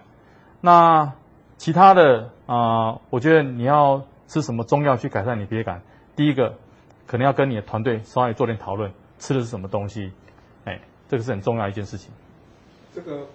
[0.61, 1.13] 那。
[1.61, 5.83] 其他的啊、我觉得你要吃什么中药去改善你疲累感，
[6.17, 6.55] 第一个
[7.07, 10.11] 可能要跟你的团队稍微做点讨论，吃的是什么东西，
[10.65, 12.11] 哎，这个是很重要一件事情。
[12.95, 13.27] 这个，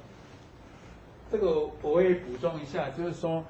[1.31, 3.45] 这个我会补充一下，就是说，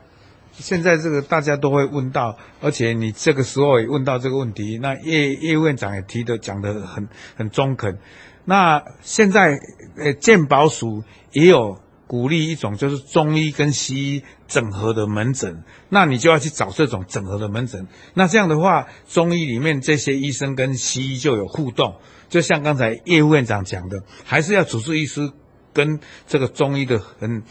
[0.52, 7.98] 现在这个大家都会问到，而且你这个时候也问到这个问题，那叶叶院长也提的讲得很很中肯。
[8.46, 9.60] 那现在
[9.98, 11.80] 呃健保署也有。
[12.08, 17.88] 鼓励一种就是中医跟西医整合的门诊，那你就要去找这种整合的门诊。
[18.14, 21.96] 那这样的话，中医里面这些医生跟西医就有互动，
[22.30, 25.32] 就像刚才叶副院长讲的，还是要主治医师
[25.74, 27.42] 跟这个中医的很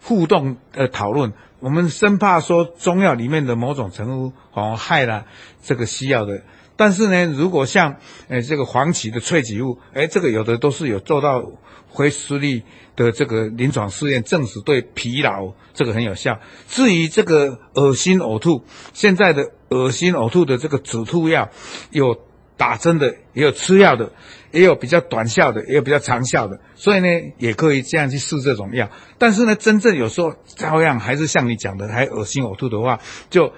[0.00, 1.32] 互动呃讨论。
[1.58, 5.26] 我们生怕说中药里面的某种成分哦害了
[5.60, 6.44] 这个西药的。
[6.76, 7.96] 但是呢，如果像
[8.28, 11.42] 诶这个黄芪的萃取物，诶这个有的都是有做到
[11.88, 12.62] 回输率。
[12.96, 16.38] 的这个临床试验证实对疲劳这个很有效。
[16.68, 18.62] 至于这个恶心呕吐，
[18.92, 21.50] 现在的恶心呕吐的这个止吐药，
[21.90, 22.16] 有
[22.56, 24.12] 打针的，也有吃药的，
[24.52, 26.60] 也有比较短效的，也有比较长效的。
[26.76, 27.08] 所以呢，
[27.38, 28.88] 也可以这样去试这种药。
[29.18, 33.52] 但是呢，真正有时候照样还是像你讲的，还恶心呕吐的话，就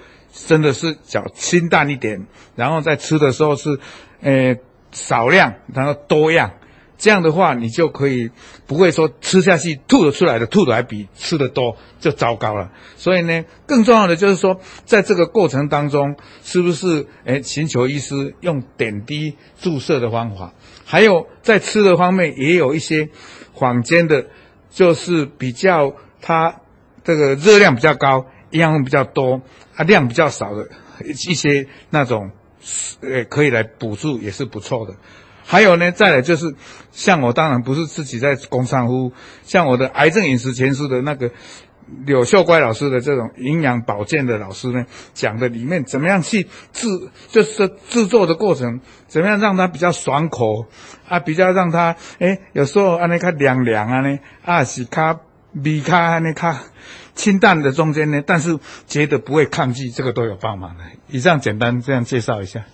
[0.47, 3.79] 真的是较清淡一点，然后在吃的时候是，
[4.21, 4.57] 呃，
[4.93, 6.53] 少量，然后多样。
[6.99, 8.31] 这样的话，你就可以
[8.67, 12.73] 不会说吃下去吐得出来的吐的还比吃的多就糟糕了。
[12.97, 20.55] 所以呢，更重要的就是说，在这个过程当中，是不是诶寻求医师用点滴注射的方法？
[20.87, 23.11] 还有在吃的方面，也有一些
[23.55, 24.29] 坊间的，
[24.71, 26.63] 就是比较它
[27.05, 28.25] 这个热量比较高，
[28.57, 29.43] 营养比较多，
[29.77, 30.69] 啊量比较少的
[31.29, 32.31] 一些那种，
[33.01, 34.95] 呃可以来补助也是不错的。
[35.45, 36.55] 还有呢，再来就是，
[36.91, 39.13] 像我当然不是自己在工商服务，
[39.45, 41.31] 像我的癌症饮食前书的那个
[42.05, 44.85] 柳秀乖老师的这种营养保健的老师呢，
[45.15, 46.89] 讲的里面怎么样去制，
[47.29, 50.67] 就是制作的过程，怎么样让它比较爽口
[51.09, 55.21] 啊，比较让它诶有时候安尼较凉凉啊呢，啊是较
[55.65, 56.57] 味较安尼较
[57.17, 58.57] 清淡的中间呢，但是
[58.87, 60.85] 觉得不会抗拒，这个都有帮忙的。
[61.09, 62.65] 以上简单这样介绍一下。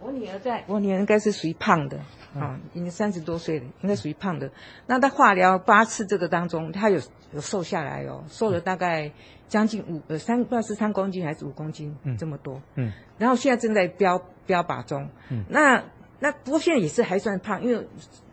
[0.00, 1.98] 我女儿在，我女儿应该是属于胖的。
[2.38, 4.50] 啊，已经三十多岁了，应该属于胖的。
[4.86, 7.00] 那她化疗八次这个当中，她有
[7.32, 9.10] 有瘦下来哦，瘦了大概
[9.48, 12.60] 将近五呃三，不知道是三公斤还是五公斤，嗯，这么多。
[12.74, 15.08] 嗯，然后现在正在标标靶中。
[15.30, 15.82] 嗯，那
[16.20, 17.88] 那不过现在也是还算胖，因为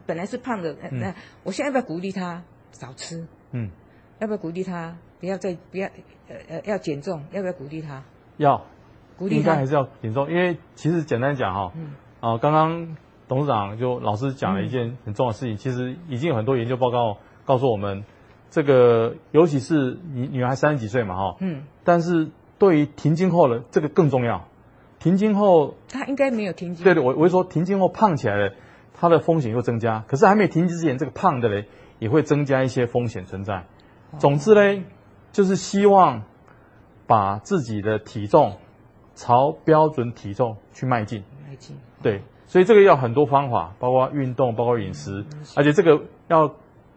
[0.06, 0.76] 本来是胖的。
[0.92, 2.44] 嗯，那我现在要不要鼓励他
[2.76, 3.26] 少吃？
[3.52, 3.70] 嗯，
[4.20, 5.88] 要不要鼓励他不要再不要
[6.28, 7.24] 呃呃要减重？
[7.32, 8.04] 要不要鼓励他？
[8.38, 8.62] 要，
[9.18, 12.96] 鼓励应该还是要减重，因为其实简单讲哈，嗯，啊刚刚。
[13.28, 18.04] 董事长就老师讲了一件很重要的事情，嗯、其实已经有很多研究报告告诉我们，
[18.52, 24.48] 这个尤其是女女孩三十几岁嘛，哈，嗯，但是对于停经后的这个更重要，
[25.00, 28.54] 停经后她应该没有停经，对对，我我是说停经后胖起来了，
[28.94, 31.68] 她的风险又增加，可是还没停经之前，这个胖的嘞
[32.00, 33.66] 也会增加一些风险存在。
[34.18, 34.84] 总之嘞，
[35.32, 36.24] 就是希望
[37.08, 38.58] 把自己的体重
[39.14, 42.22] 朝标准体重去迈进，迈进，对。
[42.48, 46.48] 所以这个要很多方法，包括运动，包括饮食，嗯、而且这个要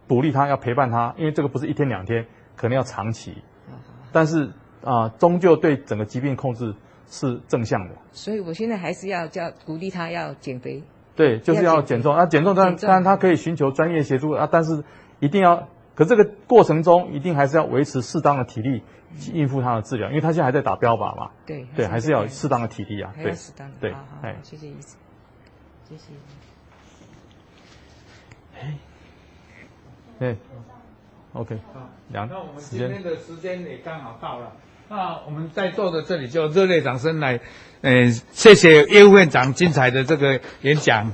[0.07, 2.25] 鼓励他，要陪伴他，因为这个不是一天两天，
[2.55, 3.33] 可能要长期。
[3.67, 3.73] 嗯、
[4.11, 4.45] 但是
[4.83, 6.75] 啊、呃，终究对整个疾病控制
[7.07, 7.95] 是正向的。
[8.11, 10.83] 所以我现在还是要叫鼓励他要减肥。
[11.19, 12.15] 对，就是要减重。
[12.15, 14.85] 啊，减重当然当然他可以寻求专业协助啊，但是
[15.19, 18.83] 一定要，可这个过程中一定还是要维持适当的体力
[19.19, 21.31] 去应付他的治疗，因为他现在还在打标靶嘛。
[21.45, 23.13] 对对，还是要适当的体力啊。
[23.21, 23.75] 对，适当的。
[23.81, 24.97] 对，好好，哎，谢谢医生。
[25.89, 26.13] 谢谢。
[28.57, 28.77] 哎，
[30.19, 30.37] 哎
[31.33, 34.53] ，OK，好，那我们今天的时间也刚好到了，
[34.87, 37.41] 那我们在座的这里就热烈掌声来，
[37.81, 41.13] 嗯、谢谢叶副院长精彩的这个演讲。